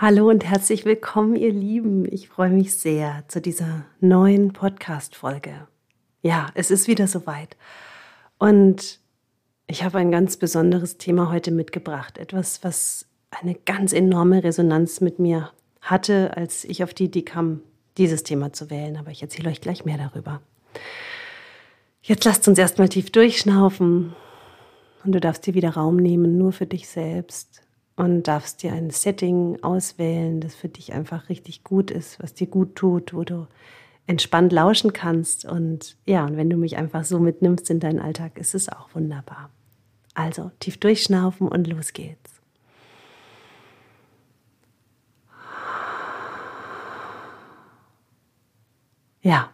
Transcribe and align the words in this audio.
Hallo 0.00 0.28
und 0.28 0.44
herzlich 0.44 0.84
willkommen, 0.84 1.34
ihr 1.34 1.52
Lieben. 1.52 2.06
Ich 2.12 2.28
freue 2.28 2.50
mich 2.50 2.78
sehr 2.78 3.24
zu 3.26 3.40
dieser 3.40 3.84
neuen 3.98 4.52
Podcast-Folge. 4.52 5.66
Ja, 6.22 6.50
es 6.54 6.70
ist 6.70 6.86
wieder 6.86 7.08
soweit. 7.08 7.56
Und 8.38 9.00
ich 9.66 9.82
habe 9.82 9.98
ein 9.98 10.12
ganz 10.12 10.36
besonderes 10.36 10.98
Thema 10.98 11.32
heute 11.32 11.50
mitgebracht. 11.50 12.16
Etwas, 12.16 12.62
was 12.62 13.06
eine 13.30 13.56
ganz 13.56 13.92
enorme 13.92 14.44
Resonanz 14.44 15.00
mit 15.00 15.18
mir 15.18 15.50
hatte, 15.80 16.36
als 16.36 16.62
ich 16.64 16.84
auf 16.84 16.94
die 16.94 17.06
Idee 17.06 17.22
kam, 17.22 17.62
dieses 17.96 18.22
Thema 18.22 18.52
zu 18.52 18.70
wählen. 18.70 18.98
Aber 18.98 19.10
ich 19.10 19.22
erzähle 19.22 19.50
euch 19.50 19.60
gleich 19.60 19.84
mehr 19.84 19.98
darüber. 19.98 20.40
Jetzt 22.02 22.24
lasst 22.24 22.46
uns 22.46 22.60
erstmal 22.60 22.88
tief 22.88 23.10
durchschnaufen. 23.10 24.14
Und 25.02 25.10
du 25.10 25.18
darfst 25.18 25.44
dir 25.44 25.54
wieder 25.54 25.70
Raum 25.70 25.96
nehmen, 25.96 26.38
nur 26.38 26.52
für 26.52 26.66
dich 26.66 26.86
selbst 26.86 27.62
und 27.98 28.22
darfst 28.28 28.62
dir 28.62 28.72
ein 28.72 28.90
Setting 28.90 29.60
auswählen, 29.62 30.40
das 30.40 30.54
für 30.54 30.68
dich 30.68 30.92
einfach 30.92 31.28
richtig 31.28 31.64
gut 31.64 31.90
ist, 31.90 32.22
was 32.22 32.32
dir 32.32 32.46
gut 32.46 32.76
tut, 32.76 33.12
wo 33.12 33.24
du 33.24 33.48
entspannt 34.06 34.52
lauschen 34.52 34.92
kannst. 34.92 35.44
Und 35.44 35.96
ja, 36.06 36.24
und 36.24 36.36
wenn 36.36 36.48
du 36.48 36.56
mich 36.56 36.76
einfach 36.76 37.02
so 37.02 37.18
mitnimmst 37.18 37.68
in 37.70 37.80
deinen 37.80 37.98
Alltag, 37.98 38.38
ist 38.38 38.54
es 38.54 38.68
auch 38.68 38.94
wunderbar. 38.94 39.50
Also 40.14 40.52
tief 40.60 40.78
durchschnaufen 40.78 41.48
und 41.48 41.66
los 41.66 41.92
geht's. 41.92 42.40
Ja, 49.22 49.50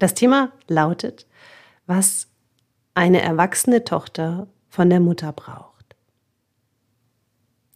das 0.00 0.14
Thema 0.14 0.50
lautet, 0.66 1.28
was 1.86 2.26
eine 2.94 3.22
erwachsene 3.22 3.84
Tochter 3.84 4.48
von 4.68 4.90
der 4.90 4.98
Mutter 4.98 5.32
braucht. 5.32 5.73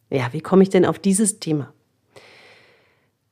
Ja, 0.09 0.29
wie 0.31 0.41
komme 0.41 0.63
ich 0.63 0.69
denn 0.69 0.85
auf 0.85 0.99
dieses 0.99 1.39
Thema? 1.39 1.73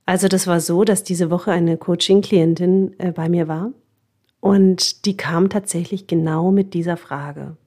Also 0.06 0.28
das 0.28 0.48
war 0.48 0.62
so, 0.62 0.84
dass 0.84 1.04
diese 1.04 1.30
Woche 1.30 1.52
eine 1.52 1.78
Coaching-Klientin 1.78 2.96
äh, 2.98 3.12
bei 3.12 3.28
mir 3.28 3.48
war 3.48 3.72
und 4.40 5.06
die 5.06 5.18
kam 5.18 5.50
tatsächlich 5.50 6.08
genau 6.08 6.52
mit 6.52 6.74
dieser 6.74 6.96
Frage. 6.96 7.58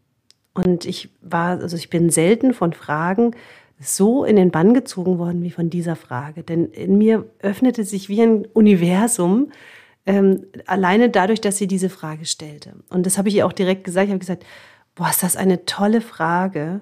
Und 0.55 0.85
ich 0.85 1.11
war, 1.21 1.61
also 1.61 1.77
ich 1.77 1.91
bin 1.91 2.11
selten 2.11 2.55
von 2.55 2.73
Fragen 2.73 3.33
so 3.79 4.25
in 4.25 4.37
den 4.37 4.51
Bann 4.51 4.75
gezogen 4.75 5.19
worden 5.19 5.43
wie 5.43 5.51
von 5.51 5.71
dieser 5.71 5.97
Frage. 5.97 6.43
Denn 6.43 6.67
in 6.67 6.99
mir 6.99 7.27
öffnete 7.41 7.85
sich 7.85 8.09
wie 8.09 8.23
ein 8.23 8.47
Universum, 8.47 9.53
ähm, 10.07 10.45
alleine 10.67 11.11
dadurch, 11.11 11.41
dass 11.41 11.59
sie 11.59 11.67
diese 11.67 11.91
Frage 11.91 12.25
stellte. 12.25 12.75
Und 12.89 13.07
das 13.07 13.19
habe 13.19 13.29
ich 13.29 13.37
ihr 13.37 13.47
auch 13.47 13.53
direkt 13.53 13.85
gesagt. 13.85 14.07
Ich 14.07 14.13
habe 14.13 14.19
gesagt, 14.19 14.47
boah, 14.95 15.11
ist 15.11 15.23
das 15.23 15.37
eine 15.37 15.65
tolle 15.67 16.01
Frage 16.01 16.81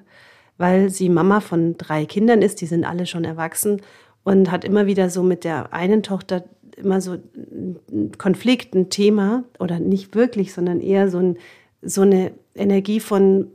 weil 0.59 0.91
sie 0.91 1.09
Mama 1.09 1.41
von 1.41 1.78
drei 1.78 2.05
Kindern 2.05 2.42
ist, 2.42 2.61
die 2.61 2.67
sind 2.67 2.84
alle 2.84 3.06
schon 3.06 3.25
erwachsen 3.25 3.81
und 4.25 4.51
hat 4.51 4.64
immer 4.64 4.87
wieder 4.87 5.09
so 5.09 5.23
mit 5.23 5.45
der 5.45 5.73
einen 5.73 6.03
Tochter 6.03 6.45
immer 6.77 7.01
so 7.01 7.12
ein 7.12 8.12
Konflikt, 8.19 8.75
ein 8.75 8.91
Thema 8.91 9.45
oder 9.59 9.81
nicht 9.81 10.14
wirklich, 10.14 10.53
sondern 10.53 10.81
eher 10.81 11.11
so, 11.11 11.19
ein, 11.19 11.39
so 11.83 12.03
eine 12.03 12.33
Energie 12.55 13.01
von, 13.01 13.48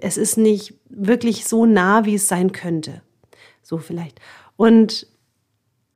es 0.00 0.16
ist 0.16 0.36
nicht 0.36 0.74
wirklich 0.88 1.44
so 1.46 1.66
nah, 1.66 2.04
wie 2.04 2.14
es 2.14 2.28
sein 2.28 2.52
könnte. 2.52 3.02
So 3.62 3.78
vielleicht. 3.78 4.20
Und 4.56 5.06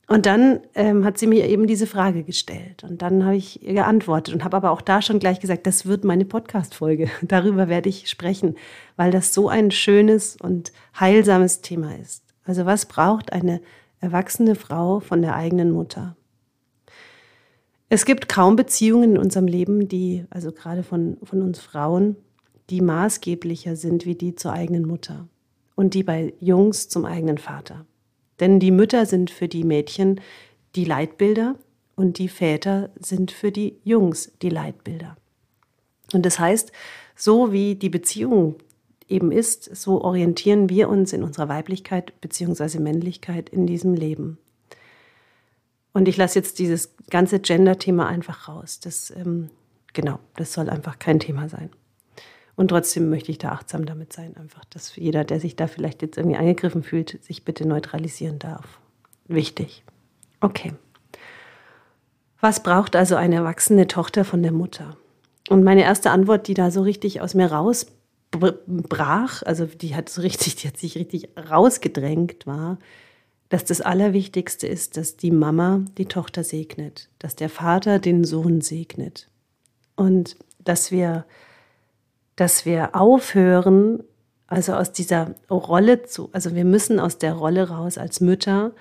und 0.08 0.24
dann 0.24 0.60
ähm, 0.74 1.04
hat 1.04 1.18
sie 1.18 1.26
mir 1.26 1.46
eben 1.46 1.66
diese 1.66 1.86
Frage 1.86 2.24
gestellt. 2.24 2.82
Und 2.82 3.02
dann 3.02 3.26
habe 3.26 3.36
ich 3.36 3.62
ihr 3.62 3.74
geantwortet 3.74 4.32
und 4.32 4.42
habe 4.42 4.56
aber 4.56 4.70
auch 4.70 4.80
da 4.80 5.02
schon 5.02 5.18
gleich 5.18 5.38
gesagt, 5.38 5.66
das 5.66 5.84
wird 5.84 6.02
meine 6.02 6.24
Podcast-Folge. 6.24 7.10
Darüber 7.22 7.68
werde 7.68 7.90
ich 7.90 8.08
sprechen, 8.08 8.56
weil 8.96 9.10
das 9.10 9.34
so 9.34 9.50
ein 9.50 9.70
schönes 9.70 10.36
und 10.40 10.72
heilsames 10.98 11.60
Thema 11.60 11.94
ist. 11.94 12.24
Also 12.44 12.64
was 12.64 12.86
braucht 12.86 13.34
eine 13.34 13.60
erwachsene 14.00 14.54
Frau 14.54 15.00
von 15.00 15.20
der 15.20 15.36
eigenen 15.36 15.72
Mutter? 15.72 16.16
Es 17.90 18.06
gibt 18.06 18.30
kaum 18.30 18.56
Beziehungen 18.56 19.12
in 19.12 19.18
unserem 19.18 19.46
Leben, 19.46 19.88
die, 19.88 20.24
also 20.30 20.52
gerade 20.52 20.84
von, 20.84 21.18
von 21.22 21.42
uns 21.42 21.60
Frauen, 21.60 22.16
die 22.70 22.80
maßgeblicher 22.80 23.76
sind 23.76 24.06
wie 24.06 24.14
die 24.14 24.34
zur 24.34 24.54
eigenen 24.54 24.86
Mutter 24.86 25.28
und 25.74 25.92
die 25.92 26.02
bei 26.02 26.32
Jungs 26.40 26.88
zum 26.88 27.04
eigenen 27.04 27.36
Vater. 27.36 27.84
Denn 28.40 28.60
die 28.60 28.70
Mütter 28.70 29.06
sind 29.06 29.30
für 29.30 29.48
die 29.48 29.64
Mädchen 29.64 30.20
die 30.76 30.84
Leitbilder 30.84 31.56
und 31.96 32.18
die 32.18 32.28
Väter 32.28 32.90
sind 33.00 33.32
für 33.32 33.50
die 33.50 33.76
Jungs 33.84 34.32
die 34.42 34.50
Leitbilder. 34.50 35.16
Und 36.12 36.24
das 36.24 36.38
heißt, 36.38 36.72
so 37.16 37.52
wie 37.52 37.74
die 37.74 37.88
Beziehung 37.88 38.56
eben 39.08 39.32
ist, 39.32 39.64
so 39.76 40.02
orientieren 40.02 40.68
wir 40.68 40.88
uns 40.88 41.12
in 41.12 41.22
unserer 41.22 41.48
Weiblichkeit 41.48 42.20
bzw. 42.20 42.78
Männlichkeit 42.78 43.48
in 43.48 43.66
diesem 43.66 43.94
Leben. 43.94 44.38
Und 45.92 46.06
ich 46.06 46.16
lasse 46.16 46.38
jetzt 46.38 46.58
dieses 46.58 46.94
ganze 47.10 47.40
Gender-Thema 47.40 48.06
einfach 48.06 48.48
raus. 48.48 48.78
Das, 48.80 49.10
ähm, 49.10 49.50
genau, 49.94 50.20
das 50.36 50.52
soll 50.52 50.70
einfach 50.70 50.98
kein 50.98 51.18
Thema 51.18 51.48
sein. 51.48 51.70
Und 52.58 52.68
trotzdem 52.68 53.08
möchte 53.08 53.30
ich 53.30 53.38
da 53.38 53.52
achtsam 53.52 53.86
damit 53.86 54.12
sein, 54.12 54.36
einfach, 54.36 54.64
dass 54.64 54.96
jeder, 54.96 55.22
der 55.22 55.38
sich 55.38 55.54
da 55.54 55.68
vielleicht 55.68 56.02
jetzt 56.02 56.18
irgendwie 56.18 56.38
angegriffen 56.38 56.82
fühlt, 56.82 57.22
sich 57.22 57.44
bitte 57.44 57.68
neutralisieren 57.68 58.40
darf. 58.40 58.80
Wichtig. 59.28 59.84
Okay. 60.40 60.72
Was 62.40 62.64
braucht 62.64 62.96
also 62.96 63.14
eine 63.14 63.36
erwachsene 63.36 63.86
Tochter 63.86 64.24
von 64.24 64.42
der 64.42 64.50
Mutter? 64.50 64.96
Und 65.48 65.62
meine 65.62 65.84
erste 65.84 66.10
Antwort, 66.10 66.48
die 66.48 66.54
da 66.54 66.72
so 66.72 66.82
richtig 66.82 67.20
aus 67.20 67.34
mir 67.34 67.46
rausbrach, 67.46 69.44
also 69.44 69.66
die 69.66 69.94
hat 69.94 70.08
so 70.08 70.20
richtig, 70.20 70.56
die 70.56 70.66
hat 70.66 70.78
sich 70.78 70.96
richtig 70.96 71.28
rausgedrängt, 71.38 72.44
war, 72.44 72.78
dass 73.50 73.66
das 73.66 73.80
Allerwichtigste 73.80 74.66
ist, 74.66 74.96
dass 74.96 75.16
die 75.16 75.30
Mama 75.30 75.84
die 75.96 76.06
Tochter 76.06 76.42
segnet, 76.42 77.08
dass 77.20 77.36
der 77.36 77.50
Vater 77.50 78.00
den 78.00 78.24
Sohn 78.24 78.62
segnet 78.62 79.28
und 79.94 80.34
dass 80.58 80.90
wir 80.90 81.24
dass 82.38 82.64
wir 82.64 82.94
aufhören, 82.94 84.04
also 84.46 84.74
aus 84.74 84.92
dieser 84.92 85.34
Rolle 85.50 86.04
zu, 86.04 86.30
also 86.32 86.54
wir 86.54 86.64
müssen 86.64 87.00
aus 87.00 87.18
der 87.18 87.34
Rolle 87.34 87.68
raus 87.68 87.98
als 87.98 88.20
Mütter, 88.20 88.74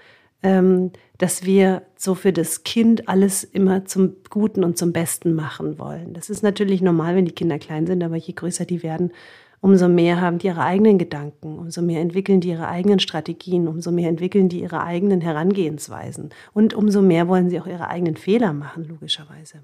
ähm, 0.44 0.92
dass 1.18 1.44
wir 1.44 1.82
so 1.98 2.14
für 2.14 2.32
das 2.32 2.62
Kind 2.62 3.10
alles 3.10 3.44
immer 3.44 3.86
zum 3.86 4.18
Guten 4.30 4.64
und 4.64 4.78
zum 4.78 4.94
Besten 4.94 5.34
machen 5.34 5.80
wollen. 5.80 6.14
Das 6.14 6.30
ist 6.30 6.44
natürlich 6.44 6.84
normal, 6.84 7.16
wenn 7.16 7.26
die 7.26 7.32
Kinder 7.32 7.58
klein 7.58 7.88
sind, 7.88 8.04
aber 8.04 8.16
je 8.16 8.36
größer 8.36 8.66
die 8.66 8.84
werden, 8.84 9.12
umso 9.60 9.90
mehr 9.90 10.22
haben 10.22 10.38
die 10.38 10.48
ihre 10.48 10.62
eigenen 10.62 11.00
Gedanken, 11.00 11.58
umso 11.58 11.82
mehr 11.82 12.02
entwickeln 12.02 12.42
die 12.42 12.50
ihre 12.50 12.68
eigenen 12.68 13.00
Strategien, 13.00 13.68
umso 13.68 13.92
mehr 13.92 14.10
entwickeln 14.10 14.50
die 14.50 14.62
ihre 14.62 14.84
eigenen 14.84 15.22
Herangehensweisen 15.22 16.30
und 16.54 16.76
umso 16.76 17.02
mehr 17.02 17.28
wollen 17.28 17.50
sie 17.50 17.60
auch 17.60 17.66
ihre 17.66 17.88
eigenen 17.88 18.18
Fehler 18.18 18.54
machen, 18.54 18.86
logischerweise. 18.88 19.64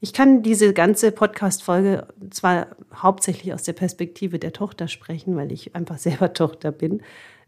Ich 0.00 0.12
kann 0.12 0.42
diese 0.42 0.72
ganze 0.72 1.10
Podcast-Folge 1.10 2.06
zwar 2.30 2.68
hauptsächlich 2.94 3.52
aus 3.52 3.64
der 3.64 3.72
Perspektive 3.72 4.38
der 4.38 4.52
Tochter 4.52 4.86
sprechen, 4.86 5.36
weil 5.36 5.50
ich 5.50 5.74
einfach 5.74 5.98
selber 5.98 6.32
Tochter 6.32 6.72
bin. 6.72 7.02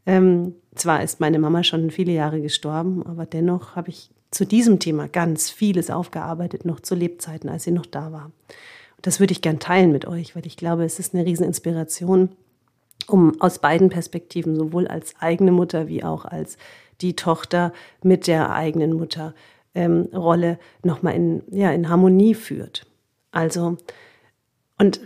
Ähm, 0.07 0.55
zwar 0.75 1.03
ist 1.03 1.21
meine 1.21 1.39
Mama 1.39 1.63
schon 1.63 1.91
viele 1.91 2.13
Jahre 2.13 2.41
gestorben, 2.41 3.05
aber 3.07 3.27
dennoch 3.27 3.77
habe 3.77 3.91
ich 3.91 4.11
zu 4.31 4.47
diesem 4.47 4.79
Thema 4.79 5.09
ganz 5.09 5.51
vieles 5.51 5.91
aufgearbeitet, 5.91 6.65
noch 6.65 6.81
zu 6.81 6.95
Lebzeiten, 6.95 7.49
als 7.49 7.65
sie 7.65 7.73
noch 7.73 7.87
da 7.87 8.13
war. 8.13 8.27
Und 8.97 9.07
das 9.07 9.21
würde 9.21 9.33
ich 9.33 9.43
gern 9.43 9.59
teilen 9.59 9.93
mit 9.93 10.07
euch, 10.07 10.35
weil 10.35 10.47
ich 10.47 10.57
glaube, 10.57 10.85
es 10.85 10.99
ist 10.99 11.15
eine 11.15 11.27
Rieseninspiration, 11.27 12.31
um 13.07 13.41
aus 13.41 13.59
beiden 13.59 13.91
Perspektiven, 13.91 14.57
sowohl 14.57 14.87
als 14.87 15.15
eigene 15.21 15.53
Mutter 15.53 15.89
wie 15.89 16.05
auch 16.05 16.25
als 16.25 16.59
die 17.01 17.17
Tochter 17.17 17.73
mit 18.03 18.27
der 18.27 18.53
eigenen 18.53 18.93
Mutter, 18.93 19.35
ähm, 19.75 20.09
Rolle 20.13 20.59
nochmal 20.83 21.15
in, 21.15 21.43
ja, 21.51 21.71
in 21.73 21.89
Harmonie 21.89 22.35
führt. 22.35 22.87
Also, 23.31 23.77
und 24.79 25.01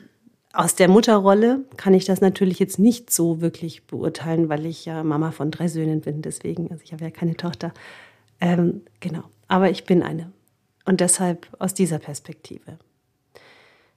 aus 0.52 0.76
der 0.76 0.88
Mutterrolle 0.88 1.64
kann 1.76 1.94
ich 1.94 2.04
das 2.04 2.20
natürlich 2.20 2.58
jetzt 2.58 2.78
nicht 2.78 3.10
so 3.10 3.40
wirklich 3.40 3.86
beurteilen, 3.86 4.48
weil 4.48 4.66
ich 4.66 4.84
ja 4.84 5.02
Mama 5.02 5.32
von 5.32 5.50
drei 5.50 5.68
Söhnen 5.68 6.00
bin. 6.00 6.22
Deswegen, 6.22 6.70
also 6.70 6.82
ich 6.84 6.92
habe 6.92 7.04
ja 7.04 7.10
keine 7.10 7.36
Tochter. 7.36 7.72
Ähm, 8.40 8.82
genau, 9.00 9.24
aber 9.48 9.70
ich 9.70 9.84
bin 9.84 10.02
eine. 10.02 10.32
Und 10.84 11.00
deshalb 11.00 11.48
aus 11.58 11.74
dieser 11.74 11.98
Perspektive. 11.98 12.78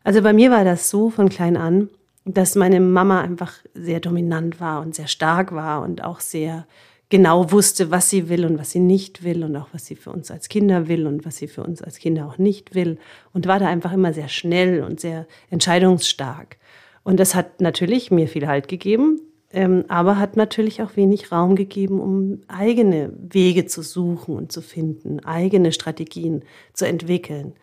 Also 0.04 0.22
bei 0.22 0.34
mir 0.34 0.52
war 0.52 0.64
das 0.64 0.90
so 0.90 1.10
von 1.10 1.30
klein 1.30 1.58
an, 1.58 1.90
dass 2.26 2.56
meine 2.56 2.80
Mama 2.80 3.22
einfach 3.22 3.54
sehr 3.74 4.00
dominant 4.00 4.60
war 4.60 4.82
und 4.82 4.96
sehr 4.96 5.08
stark 5.08 5.54
war 5.54 5.82
und 5.82 6.04
auch 6.04 6.20
sehr 6.20 6.66
genau 7.10 7.52
wusste, 7.52 7.92
was 7.92 8.10
sie 8.10 8.30
will 8.30 8.46
und 8.46 8.60
was 8.60 8.72
sie 8.72 8.80
nicht 8.80 9.24
will 9.24 9.44
und 9.44 9.56
auch 9.56 9.70
was 9.72 9.86
sie 9.86 9.96
für 9.96 10.12
uns 10.12 10.30
als 10.32 10.50
Kinder 10.50 10.88
will 10.88 11.08
und 11.08 11.26
was 11.26 11.38
sie 11.38 11.48
für 11.48 11.64
uns 11.64 11.82
als 11.82 12.00
Kinder 12.00 12.28
auch 12.28 12.38
nicht 12.38 12.76
will 12.76 12.98
und 13.34 13.48
war 13.48 13.60
da 13.60 13.68
einfach 13.68 13.94
immer 13.94 14.14
sehr 14.14 14.28
schnell 14.28 14.84
und 14.84 15.00
sehr 15.00 15.26
entscheidungsstark. 15.50 16.58
Und 17.04 17.20
das 17.20 17.36
hat 17.36 17.62
natürlich 17.62 18.12
mir 18.12 18.28
viel 18.28 18.48
Halt 18.48 18.68
gegeben, 18.68 19.22
ähm, 19.52 19.86
aber 19.88 20.20
hat 20.20 20.36
natürlich 20.36 20.82
auch 20.82 20.98
wenig 20.98 21.32
Raum 21.32 21.56
gegeben, 21.56 22.02
um 22.02 22.42
eigene 22.50 23.14
Wege 23.18 23.66
zu 23.66 23.82
suchen 23.82 24.36
und 24.36 24.52
zu 24.52 24.62
finden, 24.62 25.24
eigene 25.24 25.72
Strategien 25.72 26.44
zu 26.74 26.86
entwickeln. 26.86 27.54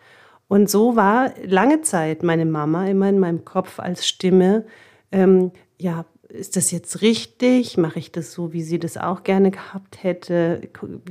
Und 0.47 0.69
so 0.69 0.95
war 0.95 1.31
lange 1.43 1.81
Zeit 1.81 2.23
meine 2.23 2.45
Mama 2.45 2.87
immer 2.87 3.09
in 3.09 3.19
meinem 3.19 3.45
Kopf 3.45 3.79
als 3.79 4.07
Stimme, 4.07 4.65
ähm, 5.11 5.51
ja, 5.77 6.05
ist 6.29 6.55
das 6.55 6.71
jetzt 6.71 7.01
richtig? 7.01 7.77
Mache 7.77 7.99
ich 7.99 8.11
das 8.11 8.31
so, 8.31 8.53
wie 8.53 8.63
sie 8.63 8.79
das 8.79 8.97
auch 8.97 9.23
gerne 9.23 9.51
gehabt 9.51 10.03
hätte? 10.03 10.61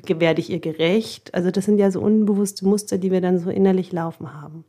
Werde 0.08 0.40
ich 0.40 0.50
ihr 0.50 0.60
gerecht? 0.60 1.34
Also 1.34 1.50
das 1.50 1.64
sind 1.64 1.78
ja 1.78 1.90
so 1.90 2.00
unbewusste 2.00 2.66
Muster, 2.66 2.98
die 2.98 3.10
wir 3.10 3.20
dann 3.20 3.38
so 3.38 3.50
innerlich 3.50 3.92
laufen 3.92 4.34
haben. 4.34 4.64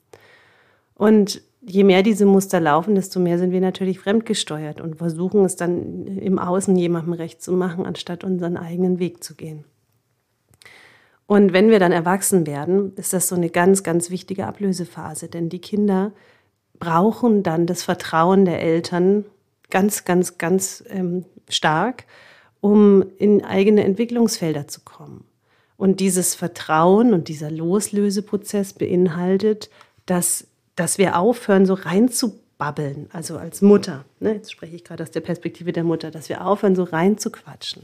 Und 0.93 1.41
je 1.61 1.83
mehr 1.83 2.03
diese 2.03 2.25
Muster 2.25 2.59
laufen, 2.59 2.95
desto 2.95 3.19
mehr 3.19 3.37
sind 3.37 3.51
wir 3.51 3.61
natürlich 3.61 3.99
fremdgesteuert 3.99 4.81
und 4.81 4.97
versuchen 4.97 5.43
es 5.45 5.55
dann 5.55 6.05
im 6.05 6.39
Außen 6.39 6.75
jemandem 6.75 7.13
recht 7.13 7.41
zu 7.41 7.53
machen, 7.53 7.85
anstatt 7.85 8.23
unseren 8.23 8.55
eigenen 8.55 8.99
Weg 8.99 9.23
zu 9.23 9.35
gehen. 9.35 9.65
Und 11.27 11.53
wenn 11.53 11.71
wir 11.71 11.79
dann 11.79 11.91
erwachsen 11.91 12.45
werden, 12.45 12.93
ist 12.97 13.13
das 13.13 13.27
so 13.27 13.35
eine 13.35 13.49
ganz, 13.49 13.81
ganz 13.81 14.11
wichtige 14.11 14.45
Ablösephase, 14.45 15.27
denn 15.27 15.49
die 15.49 15.59
Kinder 15.59 16.11
brauchen 16.77 17.41
dann 17.41 17.65
das 17.65 17.81
Vertrauen 17.81 18.45
der 18.45 18.61
Eltern 18.61 19.25
ganz, 19.75 20.05
ganz, 20.05 20.37
ganz 20.37 20.85
ähm, 20.87 21.25
stark, 21.49 22.05
um 22.61 23.03
in 23.17 23.43
eigene 23.43 23.83
Entwicklungsfelder 23.83 24.69
zu 24.69 24.79
kommen. 24.85 25.25
Und 25.75 25.99
dieses 25.99 26.33
Vertrauen 26.33 27.13
und 27.13 27.27
dieser 27.27 27.51
Loslöseprozess 27.51 28.71
beinhaltet, 28.71 29.69
dass, 30.05 30.47
dass 30.77 30.97
wir 30.97 31.19
aufhören, 31.19 31.65
so 31.65 31.73
reinzubabbeln, 31.73 33.09
also 33.11 33.37
als 33.37 33.61
Mutter. 33.61 34.05
Ne, 34.21 34.35
jetzt 34.35 34.53
spreche 34.53 34.77
ich 34.77 34.85
gerade 34.85 35.03
aus 35.03 35.11
der 35.11 35.19
Perspektive 35.19 35.73
der 35.73 35.83
Mutter, 35.83 36.09
dass 36.09 36.29
wir 36.29 36.47
aufhören, 36.47 36.77
so 36.77 36.83
reinzuquatschen. 36.83 37.83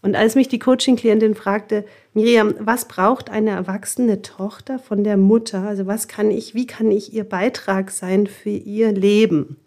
Und 0.00 0.16
als 0.16 0.34
mich 0.34 0.48
die 0.48 0.58
Coaching-Klientin 0.58 1.34
fragte, 1.34 1.84
Miriam, 2.14 2.54
was 2.58 2.88
braucht 2.88 3.28
eine 3.28 3.50
erwachsene 3.50 4.22
Tochter 4.22 4.78
von 4.78 5.04
der 5.04 5.18
Mutter? 5.18 5.64
Also 5.64 5.86
was 5.86 6.08
kann 6.08 6.30
ich, 6.30 6.54
wie 6.54 6.66
kann 6.66 6.90
ich 6.90 7.12
ihr 7.12 7.24
Beitrag 7.24 7.90
sein 7.90 8.26
für 8.26 8.48
ihr 8.48 8.92
Leben? 8.92 9.58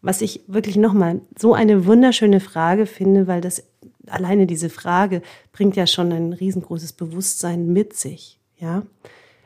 Was 0.00 0.20
ich 0.20 0.42
wirklich 0.46 0.76
nochmal 0.76 1.20
so 1.36 1.54
eine 1.54 1.86
wunderschöne 1.86 2.40
Frage 2.40 2.86
finde, 2.86 3.26
weil 3.26 3.40
das 3.40 3.64
alleine 4.06 4.46
diese 4.46 4.70
Frage 4.70 5.22
bringt 5.52 5.76
ja 5.76 5.86
schon 5.86 6.12
ein 6.12 6.32
riesengroßes 6.32 6.92
Bewusstsein 6.92 7.72
mit 7.72 7.94
sich, 7.94 8.38
ja. 8.56 8.82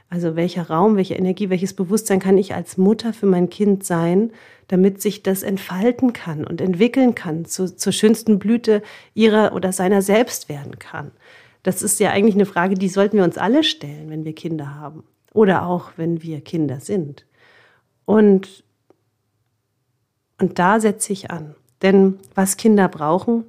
Also 0.09 0.37
welcher 0.37 0.69
Raum, 0.69 0.97
welche 0.97 1.15
Energie, 1.15 1.49
welches 1.49 1.73
Bewusstsein 1.73 2.21
kann 2.21 2.37
ich 2.37 2.55
als 2.55 2.77
Mutter 2.77 3.15
für 3.15 3.25
mein 3.25 3.49
Kind 3.49 3.83
sein, 3.83 4.31
damit 4.69 5.01
sich 5.01 5.23
das 5.23 5.43
entfalten 5.43 6.13
kann 6.13 6.45
und 6.47 6.61
entwickeln 6.61 7.15
kann, 7.15 7.47
zu, 7.47 7.75
zur 7.75 7.95
schönsten 7.95 8.39
Blüte 8.39 8.83
ihrer 9.15 9.55
oder 9.55 9.73
seiner 9.73 10.03
selbst 10.03 10.51
werden 10.51 10.79
kann. 10.79 11.13
Das 11.63 11.83
ist 11.83 11.99
ja 11.99 12.11
eigentlich 12.11 12.35
eine 12.35 12.45
Frage, 12.45 12.75
die 12.75 12.91
sollten 12.91 13.17
wir 13.17 13.25
uns 13.25 13.39
alle 13.39 13.65
stellen, 13.65 14.11
wenn 14.11 14.27
wir 14.27 14.35
Kinder 14.35 14.75
haben 14.75 15.05
oder 15.33 15.67
auch 15.67 15.93
wenn 15.97 16.23
wir 16.23 16.43
Kinder 16.43 16.81
sind. 16.81 17.25
Und 18.05 18.65
und 20.43 20.59
da 20.59 20.81
setze 20.81 21.13
ich 21.13 21.31
an. 21.31 21.55
Denn 21.83 22.19
was 22.35 22.57
Kinder 22.57 22.89
brauchen, 22.89 23.45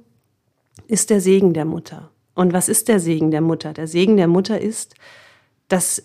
ist 0.86 1.10
der 1.10 1.20
Segen 1.20 1.52
der 1.52 1.64
Mutter. 1.64 2.10
Und 2.34 2.52
was 2.52 2.68
ist 2.68 2.86
der 2.86 3.00
Segen 3.00 3.32
der 3.32 3.40
Mutter? 3.40 3.72
Der 3.72 3.88
Segen 3.88 4.16
der 4.16 4.28
Mutter 4.28 4.60
ist, 4.60 4.94
dass, 5.66 6.04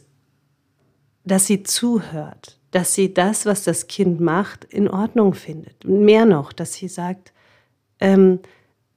dass 1.23 1.45
sie 1.45 1.61
zuhört, 1.61 2.59
dass 2.71 2.95
sie 2.95 3.13
das, 3.13 3.45
was 3.45 3.63
das 3.63 3.85
Kind 3.85 4.19
macht, 4.19 4.63
in 4.63 4.89
Ordnung 4.89 5.35
findet. 5.35 5.85
Und 5.85 6.01
mehr 6.01 6.25
noch, 6.25 6.53
dass 6.53 6.73
sie 6.73 6.87
sagt, 6.87 7.33
ähm, 7.99 8.39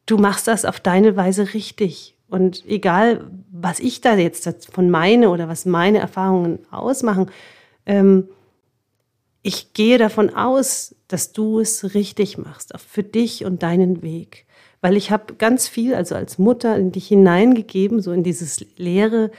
du 0.07 0.17
machst 0.17 0.49
das 0.49 0.65
auf 0.65 0.81
deine 0.81 1.15
Weise 1.15 1.53
richtig. 1.53 2.17
Und 2.29 2.65
egal, 2.67 3.31
was 3.51 3.81
ich 3.81 4.01
da 4.01 4.17
jetzt 4.17 4.73
von 4.73 4.89
meine 4.89 5.29
oder 5.29 5.47
was 5.47 5.67
meine 5.67 5.99
Erfahrungen 5.99 6.61
ausmachen, 6.71 7.31
ähm, 7.85 8.29
ich 9.43 9.73
gehe 9.73 9.99
davon 9.99 10.35
aus, 10.35 10.95
dass 11.09 11.33
du 11.33 11.59
es 11.59 11.95
richtig 11.95 12.39
machst, 12.39 12.75
auch 12.75 12.81
für 12.81 13.03
dich 13.03 13.45
und 13.45 13.63
deinen 13.63 14.03
Weg. 14.03 14.47
Weil 14.81 14.97
ich 14.97 15.11
habe 15.11 15.35
ganz 15.35 15.69
viel, 15.69 15.95
also 15.95 16.15
als 16.15 16.39
Mutter, 16.39 16.77
in 16.77 16.93
dich 16.93 17.09
hineingegeben, 17.09 18.01
so 18.01 18.13
in 18.13 18.23
dieses 18.23 18.65
leere 18.77 19.31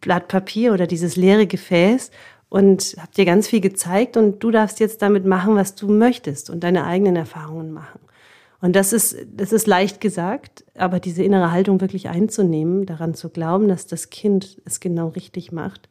Blatt 0.00 0.28
Papier 0.28 0.72
oder 0.72 0.86
dieses 0.86 1.16
leere 1.16 1.46
Gefäß 1.46 2.10
und 2.48 2.96
habe 2.98 3.12
dir 3.16 3.24
ganz 3.24 3.48
viel 3.48 3.60
gezeigt 3.60 4.16
und 4.16 4.42
du 4.42 4.50
darfst 4.50 4.80
jetzt 4.80 5.02
damit 5.02 5.24
machen, 5.24 5.56
was 5.56 5.74
du 5.74 5.88
möchtest 5.88 6.50
und 6.50 6.64
deine 6.64 6.84
eigenen 6.84 7.16
Erfahrungen 7.16 7.72
machen. 7.72 8.00
Und 8.60 8.76
das 8.76 8.92
ist, 8.92 9.16
das 9.32 9.52
ist 9.52 9.66
leicht 9.66 10.00
gesagt, 10.00 10.64
aber 10.74 11.00
diese 11.00 11.22
innere 11.22 11.50
Haltung 11.50 11.80
wirklich 11.80 12.08
einzunehmen, 12.08 12.84
daran 12.86 13.14
zu 13.14 13.30
glauben, 13.30 13.68
dass 13.68 13.86
das 13.86 14.10
Kind 14.10 14.60
es 14.64 14.80
genau 14.80 15.08
richtig 15.08 15.50
macht, 15.50 15.88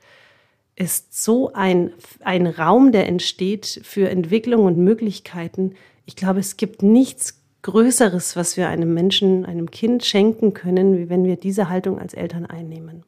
ist 0.80 1.22
so 1.22 1.52
ein, 1.54 1.92
ein 2.22 2.48
Raum, 2.48 2.92
der 2.92 3.08
entsteht 3.08 3.82
für 3.84 4.10
Entwicklung 4.10 4.66
und 4.66 4.78
Möglichkeiten. 4.78 5.76
Ich 6.06 6.16
glaube, 6.16 6.40
es 6.40 6.58
gibt 6.58 6.82
nichts 6.82 7.42
Größeres, 7.64 8.38
was 8.38 8.56
wir 8.56 8.70
einem 8.70 8.94
Menschen, 8.94 9.46
einem 9.46 9.70
Kind 9.70 10.06
schenken 10.06 10.54
können, 10.54 10.98
wie 10.98 11.10
wenn 11.10 11.26
wir 11.26 11.36
diese 11.36 11.70
Haltung 11.70 12.00
als 12.00 12.14
Eltern 12.14 12.46
einnehmen. 12.46 13.04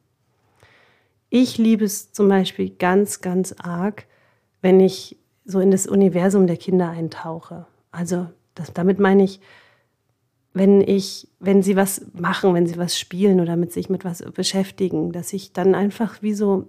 Ich 1.30 1.56
liebe 1.56 1.86
es 1.86 2.12
zum 2.12 2.28
Beispiel 2.28 2.68
ganz, 2.68 3.22
ganz 3.22 3.54
arg, 3.58 4.04
wenn 4.60 4.78
ich 4.78 5.16
so 5.46 5.58
in 5.58 5.70
das 5.70 5.86
Universum 5.86 6.46
der 6.46 6.58
Kinder 6.58 6.90
eintauche. 6.90 7.64
Also 7.90 8.26
das, 8.54 8.74
damit 8.74 9.00
meine 9.00 9.24
ich, 9.24 9.40
wenn 10.52 10.82
ich, 10.82 11.28
wenn 11.40 11.62
sie 11.62 11.74
was 11.74 12.04
machen, 12.12 12.52
wenn 12.52 12.66
sie 12.66 12.76
was 12.76 12.98
spielen 12.98 13.40
oder 13.40 13.56
mit 13.56 13.72
sich 13.72 13.88
mit 13.88 14.04
was 14.04 14.22
beschäftigen, 14.32 15.12
dass 15.12 15.32
ich 15.32 15.54
dann 15.54 15.74
einfach 15.74 16.20
wie 16.20 16.34
so 16.34 16.68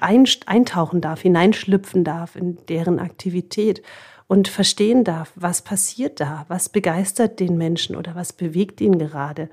eintauchen 0.00 1.00
darf, 1.00 1.22
hineinschlüpfen 1.22 2.04
darf 2.04 2.36
in 2.36 2.58
deren 2.68 2.98
Aktivität 2.98 3.82
und 4.26 4.48
verstehen 4.48 5.04
darf, 5.04 5.32
was 5.36 5.62
passiert 5.62 6.20
da, 6.20 6.44
was 6.48 6.68
begeistert 6.68 7.38
den 7.38 7.56
Menschen 7.58 7.96
oder 7.96 8.14
was 8.14 8.32
bewegt 8.32 8.80
ihn 8.80 8.98
gerade 8.98 9.48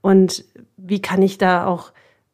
und 0.00 0.44
wie 0.76 1.02
kann 1.02 1.22
ich 1.22 1.38
da 1.38 1.66
auch 1.66 1.92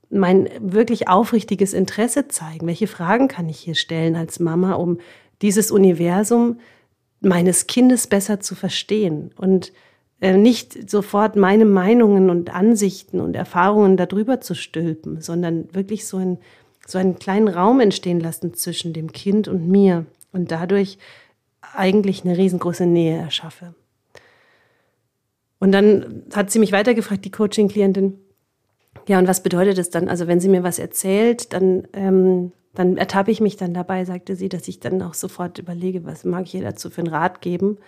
mein 0.08 0.48
wirklich 0.60 1.08
aufrichtiges 1.08 1.72
Interesse 1.72 2.28
zeigen, 2.28 2.66
welche 2.66 2.86
Fragen 2.86 3.28
kann 3.28 3.48
ich 3.48 3.58
hier 3.58 3.74
stellen 3.74 4.14
als 4.14 4.38
Mama, 4.38 4.74
um 4.74 4.98
dieses 5.42 5.70
Universum 5.70 6.60
meines 7.20 7.66
Kindes 7.66 8.06
besser 8.06 8.40
zu 8.40 8.54
verstehen 8.54 9.32
und 9.36 9.72
äh, 10.20 10.36
nicht 10.36 10.88
sofort 10.88 11.36
meine 11.36 11.64
Meinungen 11.64 12.30
und 12.30 12.54
Ansichten 12.54 13.20
und 13.20 13.34
Erfahrungen 13.34 13.96
darüber 13.96 14.40
zu 14.40 14.54
stülpen, 14.54 15.20
sondern 15.20 15.74
wirklich 15.74 16.06
so 16.06 16.18
ein 16.18 16.38
so 16.86 16.98
einen 16.98 17.18
kleinen 17.18 17.48
Raum 17.48 17.80
entstehen 17.80 18.20
lassen 18.20 18.54
zwischen 18.54 18.92
dem 18.92 19.12
Kind 19.12 19.48
und 19.48 19.68
mir 19.68 20.06
und 20.32 20.50
dadurch 20.50 20.98
eigentlich 21.74 22.24
eine 22.24 22.36
riesengroße 22.36 22.86
Nähe 22.86 23.16
erschaffe. 23.16 23.74
Und 25.58 25.72
dann 25.72 26.24
hat 26.34 26.50
sie 26.50 26.58
mich 26.58 26.72
weitergefragt, 26.72 27.24
die 27.24 27.30
Coaching-Klientin, 27.30 28.18
ja, 29.08 29.18
und 29.18 29.28
was 29.28 29.42
bedeutet 29.42 29.78
es 29.78 29.90
dann? 29.90 30.08
Also 30.08 30.26
wenn 30.26 30.40
sie 30.40 30.48
mir 30.48 30.62
was 30.62 30.78
erzählt, 30.78 31.52
dann, 31.52 31.86
ähm, 31.92 32.52
dann 32.74 32.96
ertappe 32.96 33.30
ich 33.30 33.40
mich 33.40 33.56
dann 33.56 33.72
dabei, 33.72 34.04
sagte 34.04 34.36
sie, 34.36 34.48
dass 34.48 34.68
ich 34.68 34.80
dann 34.80 35.00
auch 35.02 35.14
sofort 35.14 35.58
überlege, 35.58 36.04
was 36.04 36.24
mag 36.24 36.46
ich 36.46 36.54
ihr 36.54 36.62
dazu 36.62 36.90
für 36.90 37.02
einen 37.02 37.12
Rat 37.12 37.40
geben. 37.40 37.78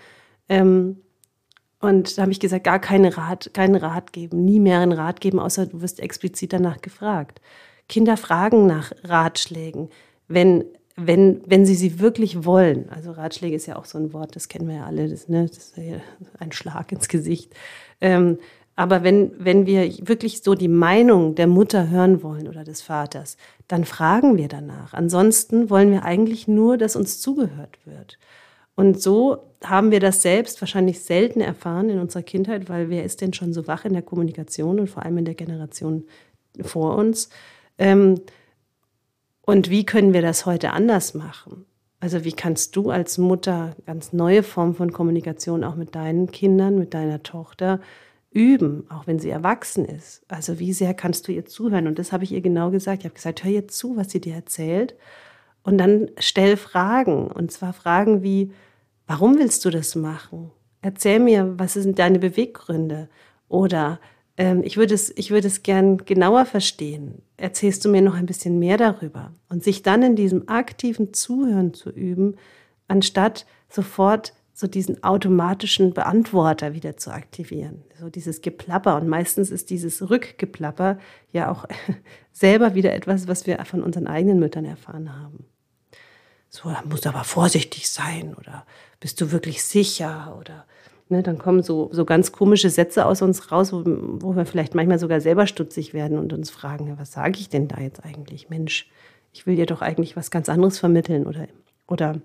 Ähm, 0.48 0.98
und 1.80 2.16
da 2.18 2.22
habe 2.22 2.32
ich 2.32 2.40
gesagt, 2.40 2.64
gar 2.64 2.80
keine 2.80 3.16
Rat, 3.16 3.50
keinen 3.52 3.76
Rat 3.76 4.12
geben, 4.12 4.44
nie 4.44 4.60
mehr 4.60 4.80
einen 4.80 4.92
Rat 4.92 5.20
geben, 5.20 5.38
außer 5.38 5.66
du 5.66 5.80
wirst 5.80 6.00
explizit 6.00 6.52
danach 6.52 6.80
gefragt. 6.80 7.40
Kinder 7.88 8.16
fragen 8.16 8.66
nach 8.66 8.92
Ratschlägen, 9.02 9.88
wenn, 10.28 10.64
wenn, 10.96 11.40
wenn 11.46 11.64
sie 11.64 11.74
sie 11.74 12.00
wirklich 12.00 12.44
wollen. 12.44 12.88
Also 12.90 13.12
Ratschläge 13.12 13.56
ist 13.56 13.66
ja 13.66 13.76
auch 13.76 13.86
so 13.86 13.98
ein 13.98 14.12
Wort, 14.12 14.36
das 14.36 14.48
kennen 14.48 14.68
wir 14.68 14.76
ja 14.76 14.86
alle, 14.86 15.08
das, 15.08 15.28
ne, 15.28 15.46
das 15.46 15.58
ist 15.58 15.74
ein 16.38 16.52
Schlag 16.52 16.92
ins 16.92 17.08
Gesicht. 17.08 17.54
Ähm, 18.00 18.38
aber 18.76 19.02
wenn, 19.02 19.32
wenn 19.38 19.66
wir 19.66 19.92
wirklich 20.06 20.42
so 20.44 20.54
die 20.54 20.68
Meinung 20.68 21.34
der 21.34 21.48
Mutter 21.48 21.90
hören 21.90 22.22
wollen 22.22 22.46
oder 22.46 22.62
des 22.62 22.80
Vaters, 22.80 23.36
dann 23.66 23.84
fragen 23.84 24.36
wir 24.36 24.46
danach. 24.46 24.94
Ansonsten 24.94 25.68
wollen 25.68 25.90
wir 25.90 26.04
eigentlich 26.04 26.46
nur, 26.46 26.78
dass 26.78 26.94
uns 26.94 27.20
zugehört 27.20 27.78
wird. 27.84 28.20
Und 28.76 29.02
so 29.02 29.38
haben 29.64 29.90
wir 29.90 29.98
das 29.98 30.22
selbst 30.22 30.62
wahrscheinlich 30.62 31.00
selten 31.00 31.40
erfahren 31.40 31.90
in 31.90 31.98
unserer 31.98 32.22
Kindheit, 32.22 32.68
weil 32.68 32.88
wer 32.88 33.02
ist 33.02 33.20
denn 33.20 33.32
schon 33.32 33.52
so 33.52 33.66
wach 33.66 33.84
in 33.84 33.94
der 33.94 34.02
Kommunikation 34.02 34.78
und 34.78 34.88
vor 34.88 35.04
allem 35.04 35.18
in 35.18 35.24
der 35.24 35.34
Generation 35.34 36.04
vor 36.62 36.94
uns, 36.94 37.30
ähm, 37.78 38.20
und 39.42 39.70
wie 39.70 39.86
können 39.86 40.12
wir 40.12 40.20
das 40.20 40.44
heute 40.44 40.72
anders 40.72 41.14
machen? 41.14 41.64
Also 42.00 42.24
wie 42.24 42.32
kannst 42.32 42.76
du 42.76 42.90
als 42.90 43.18
Mutter 43.18 43.74
ganz 43.86 44.12
neue 44.12 44.42
Formen 44.42 44.74
von 44.74 44.92
Kommunikation 44.92 45.64
auch 45.64 45.74
mit 45.74 45.94
deinen 45.94 46.30
Kindern, 46.30 46.78
mit 46.78 46.94
deiner 46.94 47.22
Tochter 47.22 47.80
üben, 48.30 48.84
auch 48.90 49.06
wenn 49.06 49.18
sie 49.18 49.30
erwachsen 49.30 49.84
ist? 49.84 50.22
Also 50.28 50.58
wie 50.58 50.72
sehr 50.72 50.94
kannst 50.94 51.26
du 51.26 51.32
ihr 51.32 51.46
zuhören? 51.46 51.88
Und 51.88 51.98
das 51.98 52.12
habe 52.12 52.24
ich 52.24 52.32
ihr 52.32 52.40
genau 52.40 52.70
gesagt. 52.70 53.00
Ich 53.00 53.04
habe 53.06 53.14
gesagt, 53.14 53.42
hör 53.42 53.50
ihr 53.50 53.68
zu, 53.68 53.96
was 53.96 54.10
sie 54.10 54.20
dir 54.20 54.34
erzählt. 54.34 54.94
Und 55.62 55.78
dann 55.78 56.10
stell 56.18 56.56
Fragen. 56.56 57.28
Und 57.28 57.50
zwar 57.50 57.72
Fragen 57.72 58.22
wie, 58.22 58.52
warum 59.06 59.38
willst 59.38 59.64
du 59.64 59.70
das 59.70 59.96
machen? 59.96 60.52
Erzähl 60.82 61.18
mir, 61.18 61.58
was 61.58 61.72
sind 61.72 61.98
deine 61.98 62.20
Beweggründe? 62.20 63.08
Oder 63.48 63.98
ähm, 64.38 64.62
ich 64.64 64.76
würde 64.76 64.94
es, 64.94 65.12
ich 65.16 65.30
würde 65.30 65.48
es 65.48 65.62
gern 65.62 65.98
genauer 65.98 66.46
verstehen. 66.46 67.22
Erzählst 67.36 67.84
du 67.84 67.90
mir 67.90 68.00
noch 68.00 68.14
ein 68.14 68.26
bisschen 68.26 68.58
mehr 68.58 68.78
darüber? 68.78 69.32
Und 69.48 69.64
sich 69.64 69.82
dann 69.82 70.02
in 70.02 70.16
diesem 70.16 70.48
aktiven 70.48 71.12
Zuhören 71.12 71.74
zu 71.74 71.90
üben, 71.90 72.36
anstatt 72.86 73.44
sofort 73.68 74.32
so 74.54 74.66
diesen 74.66 75.02
automatischen 75.04 75.92
Beantworter 75.92 76.72
wieder 76.72 76.96
zu 76.96 77.12
aktivieren. 77.12 77.84
So 78.00 78.08
dieses 78.08 78.40
Geplapper. 78.40 78.96
Und 78.96 79.08
meistens 79.08 79.50
ist 79.50 79.70
dieses 79.70 80.08
Rückgeplapper 80.08 80.98
ja 81.32 81.50
auch 81.50 81.64
selber 82.32 82.74
wieder 82.74 82.92
etwas, 82.94 83.28
was 83.28 83.46
wir 83.46 83.64
von 83.64 83.82
unseren 83.82 84.06
eigenen 84.06 84.38
Müttern 84.38 84.64
erfahren 84.64 85.20
haben. 85.20 85.46
So, 86.48 86.70
da 86.70 86.82
musst 86.88 87.04
du 87.04 87.10
aber 87.10 87.24
vorsichtig 87.24 87.90
sein 87.90 88.34
oder 88.34 88.64
bist 89.00 89.20
du 89.20 89.32
wirklich 89.32 89.62
sicher 89.62 90.36
oder 90.40 90.64
ne, 91.10 91.22
dann 91.22 91.38
kommen 91.38 91.62
so, 91.62 91.88
so 91.92 92.04
ganz 92.04 92.32
komische 92.32 92.70
Sätze 92.70 93.06
aus 93.06 93.22
uns 93.22 93.50
raus, 93.50 93.72
wo, 93.72 93.82
wo 93.84 94.36
wir 94.36 94.46
vielleicht 94.46 94.74
manchmal 94.74 94.98
sogar 94.98 95.20
selber 95.20 95.46
stutzig 95.46 95.94
werden 95.94 96.18
und 96.18 96.32
uns 96.32 96.50
fragen, 96.50 96.96
was 96.98 97.12
sage 97.12 97.38
ich 97.38 97.48
denn 97.48 97.68
da 97.68 97.80
jetzt 97.80 98.04
eigentlich? 98.04 98.50
Mensch, 98.50 98.88
ich 99.32 99.46
will 99.46 99.56
dir 99.56 99.66
doch 99.66 99.82
eigentlich 99.82 100.16
was 100.16 100.30
ganz 100.30 100.48
anderes 100.48 100.78
vermitteln 100.78 101.26
oder, 101.26 101.46
oder 101.86 102.20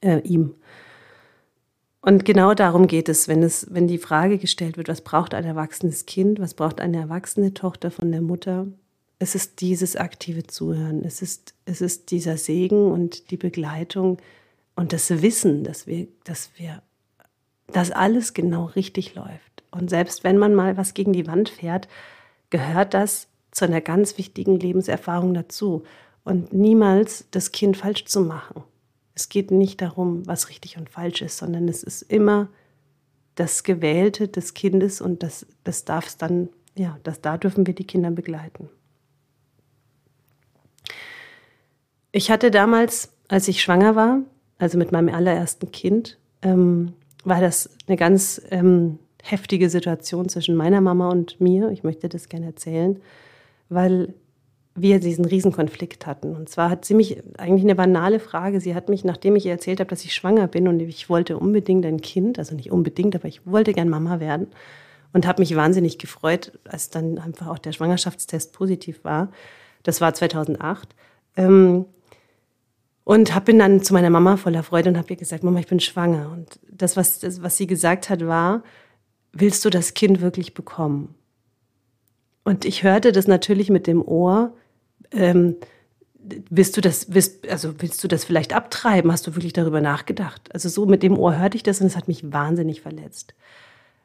äh, 0.00 0.20
ihm. 0.20 0.54
Und 2.00 2.26
genau 2.26 2.52
darum 2.52 2.86
geht 2.86 3.08
es, 3.08 3.28
wenn 3.28 3.42
es, 3.42 3.66
wenn 3.70 3.88
die 3.88 3.98
Frage 3.98 4.36
gestellt 4.36 4.76
wird, 4.76 4.88
was 4.88 5.00
braucht 5.00 5.32
ein 5.32 5.44
erwachsenes 5.44 6.04
Kind, 6.04 6.38
was 6.38 6.52
braucht 6.52 6.80
eine 6.80 6.98
erwachsene 6.98 7.54
Tochter 7.54 7.90
von 7.90 8.12
der 8.12 8.20
Mutter? 8.20 8.66
Es 9.18 9.34
ist 9.34 9.62
dieses 9.62 9.96
aktive 9.96 10.46
Zuhören, 10.46 11.02
es 11.02 11.22
ist, 11.22 11.54
es 11.64 11.80
ist 11.80 12.10
dieser 12.10 12.36
Segen 12.36 12.92
und 12.92 13.30
die 13.30 13.38
Begleitung 13.38 14.18
und 14.76 14.92
das 14.92 15.08
Wissen, 15.22 15.64
dass 15.64 15.86
wir, 15.86 16.08
dass 16.24 16.50
wir, 16.56 16.82
dass 17.68 17.90
alles 17.90 18.34
genau 18.34 18.66
richtig 18.66 19.14
läuft. 19.14 19.64
Und 19.70 19.90
selbst 19.90 20.24
wenn 20.24 20.38
man 20.38 20.54
mal 20.54 20.76
was 20.76 20.94
gegen 20.94 21.12
die 21.12 21.26
Wand 21.26 21.48
fährt, 21.48 21.88
gehört 22.50 22.94
das 22.94 23.28
zu 23.50 23.64
einer 23.64 23.80
ganz 23.80 24.18
wichtigen 24.18 24.58
Lebenserfahrung 24.58 25.34
dazu 25.34 25.84
und 26.24 26.52
niemals 26.52 27.26
das 27.30 27.52
Kind 27.52 27.76
falsch 27.76 28.04
zu 28.04 28.20
machen. 28.20 28.62
Es 29.14 29.28
geht 29.28 29.50
nicht 29.50 29.80
darum, 29.80 30.26
was 30.26 30.48
richtig 30.48 30.76
und 30.76 30.90
falsch 30.90 31.22
ist, 31.22 31.38
sondern 31.38 31.68
es 31.68 31.82
ist 31.82 32.02
immer 32.02 32.48
das 33.36 33.62
Gewählte 33.62 34.28
des 34.28 34.54
Kindes 34.54 35.00
und 35.00 35.22
das, 35.22 35.46
das 35.62 35.84
darf 35.84 36.06
es 36.06 36.16
dann, 36.16 36.48
ja, 36.76 36.98
das, 37.02 37.20
da 37.20 37.36
dürfen 37.36 37.66
wir 37.66 37.74
die 37.74 37.86
Kinder 37.86 38.10
begleiten. 38.10 38.68
Ich 42.12 42.30
hatte 42.30 42.50
damals, 42.50 43.12
als 43.28 43.48
ich 43.48 43.62
schwanger 43.62 43.96
war, 43.96 44.20
also 44.58 44.78
mit 44.78 44.92
meinem 44.92 45.12
allerersten 45.12 45.72
Kind, 45.72 46.18
ähm, 46.42 46.94
war 47.24 47.40
das 47.40 47.70
eine 47.86 47.96
ganz 47.96 48.40
ähm, 48.50 48.98
heftige 49.22 49.70
Situation 49.70 50.28
zwischen 50.28 50.54
meiner 50.54 50.80
Mama 50.80 51.08
und 51.08 51.40
mir. 51.40 51.70
Ich 51.70 51.82
möchte 51.82 52.08
das 52.08 52.28
gerne 52.28 52.46
erzählen, 52.46 53.00
weil 53.68 54.14
wir 54.74 54.98
diesen 54.98 55.24
Riesenkonflikt 55.24 56.06
hatten. 56.06 56.34
Und 56.34 56.48
zwar 56.48 56.68
hat 56.68 56.84
sie 56.84 56.94
mich 56.94 57.22
eigentlich 57.38 57.62
eine 57.62 57.76
banale 57.76 58.18
Frage. 58.18 58.60
Sie 58.60 58.74
hat 58.74 58.88
mich, 58.88 59.04
nachdem 59.04 59.36
ich 59.36 59.46
ihr 59.46 59.52
erzählt 59.52 59.80
habe, 59.80 59.88
dass 59.88 60.04
ich 60.04 60.14
schwanger 60.14 60.48
bin 60.48 60.66
und 60.66 60.80
ich 60.80 61.08
wollte 61.08 61.38
unbedingt 61.38 61.86
ein 61.86 62.00
Kind, 62.00 62.38
also 62.38 62.54
nicht 62.54 62.72
unbedingt, 62.72 63.14
aber 63.14 63.28
ich 63.28 63.46
wollte 63.46 63.72
gern 63.72 63.88
Mama 63.88 64.18
werden 64.18 64.48
und 65.12 65.26
habe 65.26 65.40
mich 65.40 65.54
wahnsinnig 65.54 65.98
gefreut, 65.98 66.52
als 66.64 66.90
dann 66.90 67.18
einfach 67.18 67.46
auch 67.46 67.58
der 67.58 67.72
Schwangerschaftstest 67.72 68.52
positiv 68.52 69.04
war. 69.04 69.30
Das 69.84 70.00
war 70.00 70.12
2008. 70.12 70.88
Ähm, 71.36 71.86
und 73.04 73.34
hab, 73.34 73.44
bin 73.44 73.58
dann 73.58 73.82
zu 73.82 73.92
meiner 73.92 74.10
Mama 74.10 74.36
voller 74.36 74.62
Freude 74.62 74.88
und 74.88 74.96
habe 74.96 75.10
ihr 75.10 75.16
gesagt, 75.16 75.44
Mama, 75.44 75.60
ich 75.60 75.66
bin 75.66 75.80
schwanger. 75.80 76.30
Und 76.32 76.58
das 76.70 76.96
was, 76.96 77.20
das, 77.20 77.42
was 77.42 77.56
sie 77.56 77.66
gesagt 77.66 78.08
hat, 78.08 78.26
war, 78.26 78.62
willst 79.32 79.64
du 79.64 79.70
das 79.70 79.94
Kind 79.94 80.20
wirklich 80.20 80.54
bekommen? 80.54 81.14
Und 82.44 82.64
ich 82.64 82.82
hörte 82.82 83.12
das 83.12 83.26
natürlich 83.26 83.70
mit 83.70 83.86
dem 83.86 84.02
Ohr, 84.02 84.54
ähm, 85.10 85.56
willst 86.48 86.76
du 86.76 86.80
das, 86.80 87.12
willst, 87.12 87.48
also 87.48 87.74
willst 87.78 88.02
du 88.02 88.08
das 88.08 88.24
vielleicht 88.24 88.54
abtreiben? 88.54 89.12
Hast 89.12 89.26
du 89.26 89.34
wirklich 89.34 89.52
darüber 89.52 89.80
nachgedacht? 89.82 90.52
Also 90.54 90.68
so 90.68 90.86
mit 90.86 91.02
dem 91.02 91.18
Ohr 91.18 91.38
hörte 91.38 91.56
ich 91.56 91.62
das 91.62 91.80
und 91.80 91.86
es 91.86 91.96
hat 91.96 92.08
mich 92.08 92.32
wahnsinnig 92.32 92.80
verletzt. 92.80 93.34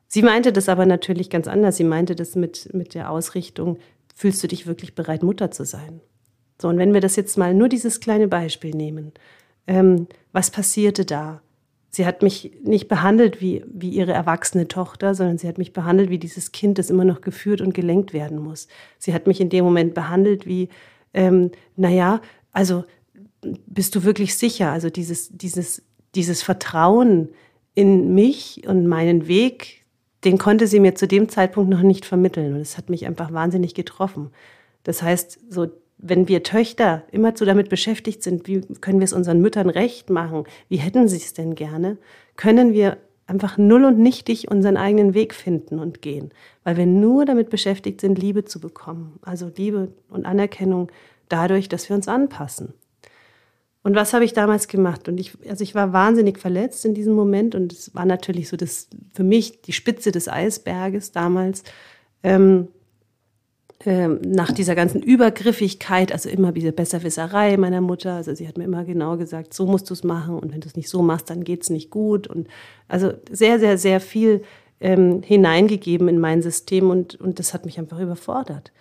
Sie 0.07 0.23
meinte 0.23 0.51
das 0.51 0.67
aber 0.67 0.85
natürlich 0.85 1.29
ganz 1.29 1.47
anders. 1.47 1.77
Sie 1.77 1.83
meinte 1.83 2.15
das 2.15 2.35
mit, 2.35 2.73
mit 2.73 2.93
der 2.93 3.11
Ausrichtung, 3.11 3.77
fühlst 4.13 4.43
du 4.43 4.47
dich 4.47 4.67
wirklich 4.67 4.95
bereit, 4.95 5.23
Mutter 5.23 5.51
zu 5.51 5.63
sein? 5.63 6.01
So, 6.61 6.67
und 6.67 6.77
wenn 6.77 6.93
wir 6.93 7.01
das 7.01 7.15
jetzt 7.15 7.37
mal 7.37 7.53
nur 7.53 7.69
dieses 7.69 7.99
kleine 7.99 8.27
Beispiel 8.27 8.75
nehmen, 8.75 9.13
ähm, 9.67 10.07
was 10.31 10.51
passierte 10.51 11.05
da? 11.05 11.41
Sie 11.91 12.05
hat 12.05 12.21
mich 12.21 12.51
nicht 12.63 12.87
behandelt 12.87 13.41
wie, 13.41 13.63
wie 13.67 13.89
ihre 13.89 14.11
erwachsene 14.11 14.67
Tochter, 14.67 15.15
sondern 15.15 15.37
sie 15.39 15.47
hat 15.47 15.57
mich 15.57 15.73
behandelt 15.73 16.09
wie 16.09 16.19
dieses 16.19 16.51
Kind, 16.51 16.77
das 16.77 16.91
immer 16.91 17.05
noch 17.05 17.21
geführt 17.21 17.61
und 17.61 17.73
gelenkt 17.73 18.13
werden 18.13 18.37
muss. 18.37 18.67
Sie 18.99 19.13
hat 19.13 19.25
mich 19.25 19.41
in 19.41 19.49
dem 19.49 19.65
Moment 19.65 19.95
behandelt 19.95 20.45
wie 20.45 20.69
ähm, 21.13 21.51
naja, 21.75 22.21
also 22.51 22.83
bist 23.41 23.95
du 23.95 24.03
wirklich 24.03 24.35
sicher? 24.35 24.71
Also 24.71 24.89
dieses, 24.89 25.29
dieses, 25.29 25.81
dieses 26.15 26.43
Vertrauen 26.43 27.29
in 27.73 28.13
mich 28.13 28.63
und 28.67 28.87
meinen 28.87 29.27
Weg, 29.27 29.85
den 30.25 30.37
konnte 30.37 30.67
sie 30.67 30.79
mir 30.79 30.95
zu 30.95 31.07
dem 31.07 31.29
Zeitpunkt 31.29 31.69
noch 31.69 31.81
nicht 31.81 32.05
vermitteln. 32.05 32.53
Und 32.53 32.61
es 32.61 32.77
hat 32.77 32.89
mich 32.89 33.05
einfach 33.05 33.31
wahnsinnig 33.31 33.73
getroffen. 33.73 34.31
Das 34.83 35.01
heißt, 35.01 35.39
so, 35.49 35.67
wenn 36.01 36.27
wir 36.27 36.43
Töchter 36.43 37.03
immer 37.11 37.35
zu 37.35 37.45
damit 37.45 37.69
beschäftigt 37.69 38.23
sind, 38.23 38.47
wie 38.47 38.61
können 38.81 38.99
wir 38.99 39.05
es 39.05 39.13
unseren 39.13 39.41
Müttern 39.41 39.69
recht 39.69 40.09
machen? 40.09 40.45
Wie 40.69 40.77
hätten 40.77 41.07
sie 41.07 41.17
es 41.17 41.33
denn 41.33 41.55
gerne? 41.55 41.97
Können 42.37 42.73
wir 42.73 42.97
einfach 43.27 43.57
null 43.57 43.83
und 43.83 43.99
nichtig 43.99 44.49
unseren 44.49 44.77
eigenen 44.77 45.13
Weg 45.13 45.35
finden 45.35 45.77
und 45.77 46.01
gehen, 46.01 46.31
weil 46.63 46.77
wir 46.77 46.85
nur 46.85 47.25
damit 47.25 47.49
beschäftigt 47.49 48.01
sind, 48.01 48.17
Liebe 48.17 48.45
zu 48.45 48.59
bekommen. 48.59 49.19
Also 49.21 49.51
Liebe 49.55 49.89
und 50.09 50.25
Anerkennung 50.25 50.89
dadurch, 51.27 51.69
dass 51.69 51.89
wir 51.89 51.95
uns 51.95 52.07
anpassen. 52.07 52.73
Und 53.83 53.95
was 53.95 54.13
habe 54.13 54.25
ich 54.25 54.33
damals 54.33 54.67
gemacht? 54.67 55.07
Und 55.07 55.19
ich, 55.19 55.37
also 55.47 55.63
ich 55.63 55.75
war 55.75 55.93
wahnsinnig 55.93 56.39
verletzt 56.39 56.85
in 56.85 56.93
diesem 56.93 57.13
Moment 57.13 57.55
und 57.55 57.71
es 57.71 57.93
war 57.93 58.05
natürlich 58.05 58.49
so 58.49 58.57
das 58.57 58.89
für 59.13 59.23
mich 59.23 59.61
die 59.61 59.73
Spitze 59.73 60.11
des 60.11 60.27
Eisberges 60.27 61.11
damals. 61.11 61.63
Ähm, 62.23 62.69
nach 63.85 64.51
dieser 64.51 64.75
ganzen 64.75 65.01
Übergriffigkeit, 65.01 66.11
also 66.11 66.27
immer 66.27 66.51
diese 66.51 66.73
Besserwisserei 66.73 67.55
meiner 67.55 67.79
Mutter. 67.79 68.13
Also 68.13 68.35
sie 68.35 68.47
hat 68.47 68.57
mir 68.57 68.65
immer 68.65 68.83
genau 68.83 69.15
gesagt, 69.15 69.53
so 69.53 69.65
musst 69.65 69.89
du 69.89 69.93
es 69.93 70.03
machen 70.03 70.37
und 70.37 70.51
wenn 70.51 70.59
du 70.59 70.67
es 70.67 70.75
nicht 70.75 70.89
so 70.89 71.01
machst, 71.01 71.29
dann 71.29 71.45
geht 71.45 71.63
es 71.63 71.69
nicht 71.69 71.89
gut. 71.89 72.27
Und 72.27 72.49
also 72.89 73.13
sehr, 73.31 73.57
sehr, 73.57 73.77
sehr 73.77 74.01
viel 74.01 74.43
ähm, 74.81 75.21
hineingegeben 75.23 76.09
in 76.09 76.19
mein 76.19 76.41
System 76.41 76.89
und, 76.89 77.15
und 77.21 77.39
das 77.39 77.53
hat 77.53 77.65
mich 77.65 77.79
einfach 77.79 77.99
überfordert. 77.99 78.73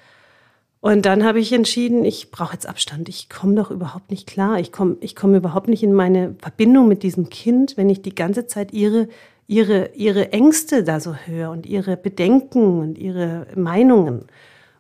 Und 0.81 1.07
dann 1.07 1.25
habe 1.25 1.39
ich 1.39 1.53
entschieden, 1.53 2.05
ich 2.05 2.33
brauche 2.33 2.55
jetzt 2.55 2.69
Abstand. 2.69 3.09
Ich 3.09 3.29
komme 3.29 3.55
doch 3.55 3.71
überhaupt 3.71 4.11
nicht 4.11 4.27
klar. 4.27 4.59
Ich 4.59 4.73
komme 4.73 4.97
ich 5.01 5.15
komm 5.15 5.35
überhaupt 5.35 5.69
nicht 5.69 5.83
in 5.83 5.93
meine 5.93 6.35
Verbindung 6.41 6.89
mit 6.89 7.05
diesem 7.05 7.31
Kind, 7.31 7.77
wenn 7.77 7.91
ich 7.91 8.03
die 8.03 8.15
ganze 8.15 8.47
Zeit 8.47 8.73
ihre, 8.73 9.09
ihre, 9.47 9.91
ihre 9.95 10.33
Ängste 10.33 10.83
da 10.83 10.99
so 10.99 11.15
höre 11.15 11.51
und 11.51 11.67
ihre 11.67 11.97
Bedenken 11.97 12.81
und 12.81 12.99
ihre 12.99 13.47
Meinungen 13.55 14.27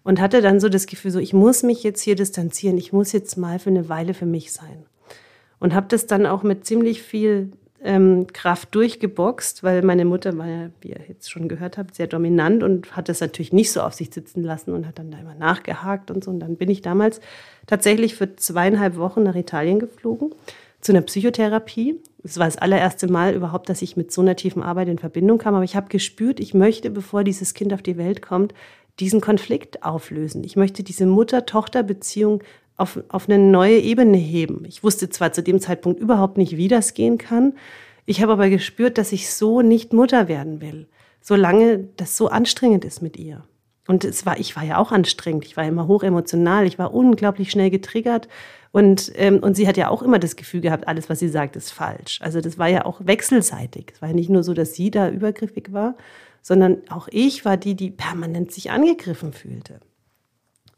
und 0.09 0.23
hatte 0.23 0.41
dann 0.41 0.59
so 0.59 0.71
das 0.71 0.87
Gefühl, 0.87 1.11
so 1.11 1.19
ich 1.19 1.35
muss 1.35 1.63
mich 1.63 1.83
jetzt 1.83 2.01
hier 2.01 2.17
distanzieren, 2.17 2.79
ich 2.79 2.95
muss 2.95 3.13
jetzt 3.13 3.37
mal 3.37 3.59
für 3.59 3.69
eine 3.69 3.91
Weile 3.91 4.15
für 4.15 4.25
mich 4.25 4.53
sein. 4.53 4.87
Und 5.61 5.75
habe 5.75 5.87
das 5.91 6.07
dann 6.07 6.25
auch 6.25 6.43
mit 6.43 6.65
ziemlich 6.65 7.03
viel 7.03 7.53
ähm, 7.85 8.27
Kraft 8.33 8.75
durchgeboxt, 8.75 9.63
weil 9.63 9.83
meine 9.83 10.07
Mutter 10.07 10.39
war 10.39 10.47
ja, 10.47 10.71
wie 10.81 10.93
ihr 10.93 11.01
jetzt 11.09 11.31
schon 11.31 11.47
gehört 11.47 11.77
habt, 11.77 11.95
sehr 11.95 12.07
dominant 12.07 12.63
und 12.63 12.97
hat 12.97 13.11
das 13.11 13.21
natürlich 13.21 13.53
nicht 13.53 13.71
so 13.71 13.83
auf 13.83 13.93
sich 13.93 14.09
sitzen 14.11 14.43
lassen 14.43 14.73
und 14.73 14.87
hat 14.87 14.99
dann 14.99 15.11
da 15.11 15.19
immer 15.19 15.35
nachgehakt 15.35 16.11
und 16.11 16.25
so. 16.25 16.31
Und 16.31 16.41
dann 16.41 16.57
bin 16.57 16.71
ich 16.71 16.81
damals 16.81 17.21
tatsächlich 17.67 18.15
für 18.15 18.35
zweieinhalb 18.35 18.97
Wochen 18.97 19.25
nach 19.25 19.35
Italien 19.35 19.79
geflogen 19.79 20.31
zu 20.81 20.93
einer 20.93 21.03
Psychotherapie. 21.03 22.01
Es 22.25 22.39
war 22.39 22.47
das 22.47 22.57
allererste 22.57 23.09
Mal 23.09 23.35
überhaupt, 23.35 23.69
dass 23.69 23.83
ich 23.83 23.99
mit 23.99 24.11
so 24.11 24.23
einer 24.23 24.37
tiefen 24.37 24.63
Arbeit 24.63 24.89
in 24.89 24.99
Verbindung 24.99 25.37
kam. 25.37 25.55
Aber 25.55 25.65
ich 25.65 25.77
habe 25.77 25.91
gespürt, 25.91 26.41
ich 26.41 26.55
möchte, 26.55 26.89
bevor 26.89 27.25
dieses 27.25 27.53
Kind 27.53 27.75
auf 27.75 27.83
die 27.83 27.99
Welt 27.99 28.23
kommt, 28.23 28.55
diesen 29.01 29.21
Konflikt 29.21 29.83
auflösen. 29.83 30.45
Ich 30.45 30.57
möchte 30.57 30.83
diese 30.83 31.07
Mutter-Tochter-Beziehung 31.07 32.43
auf, 32.77 33.01
auf 33.09 33.29
eine 33.29 33.39
neue 33.39 33.79
Ebene 33.79 34.17
heben. 34.17 34.65
Ich 34.65 34.83
wusste 34.85 35.11
zwar 35.11 35.33
zu 35.33 35.43
dem 35.43 35.61
Zeitpunkt 35.61 36.01
überhaupt 36.01 36.39
nicht, 36.39 36.57
wie 36.57 36.69
das 36.69 36.95
gehen 36.95 37.19
kann. 37.19 37.55
Ich 38.07 38.23
habe 38.23 38.33
aber 38.33 38.49
gespürt, 38.49 38.99
dass 38.99 39.13
ich 39.13 39.31
so 39.31 39.61
nicht 39.61 39.93
Mutter 39.93 40.29
werden 40.29 40.61
will, 40.61 40.89
solange 41.21 41.89
das 41.97 42.17
so 42.17 42.29
anstrengend 42.29 42.85
ist 42.85 43.03
mit 43.03 43.17
ihr. 43.17 43.45
Und 43.89 44.05
es 44.05 44.27
war, 44.27 44.39
ich 44.39 44.55
war 44.55 44.63
ja 44.65 44.77
auch 44.77 44.93
anstrengend. 44.93 45.47
Ich 45.47 45.57
war 45.57 45.65
immer 45.65 45.87
hoch 45.87 46.03
emotional. 46.03 46.67
Ich 46.67 46.79
war 46.79 46.93
unglaublich 46.93 47.51
schnell 47.51 47.71
getriggert. 47.71 48.29
Und, 48.71 49.11
ähm, 49.17 49.39
und 49.39 49.57
sie 49.57 49.67
hat 49.67 49.79
ja 49.79 49.89
auch 49.89 50.03
immer 50.03 50.19
das 50.19 50.37
Gefühl 50.37 50.61
gehabt, 50.61 50.87
alles, 50.87 51.09
was 51.09 51.19
sie 51.19 51.29
sagt, 51.29 51.57
ist 51.57 51.73
falsch. 51.73 52.21
Also 52.23 52.43
das 52.43 52.59
war 52.59 52.69
ja 52.69 52.85
auch 52.85 53.01
wechselseitig. 53.03 53.93
Es 53.95 54.03
war 54.03 54.11
ja 54.11 54.15
nicht 54.15 54.29
nur 54.29 54.43
so, 54.43 54.53
dass 54.53 54.75
sie 54.75 54.91
da 54.91 55.09
übergriffig 55.09 55.73
war, 55.73 55.97
sondern 56.49 56.79
auch 56.89 57.09
ich 57.11 57.45
war 57.45 57.59
die, 57.59 57.75
die 57.75 57.91
permanent 57.91 58.53
sich 58.53 58.71
angegriffen 58.71 59.35
fühlte. 59.35 59.81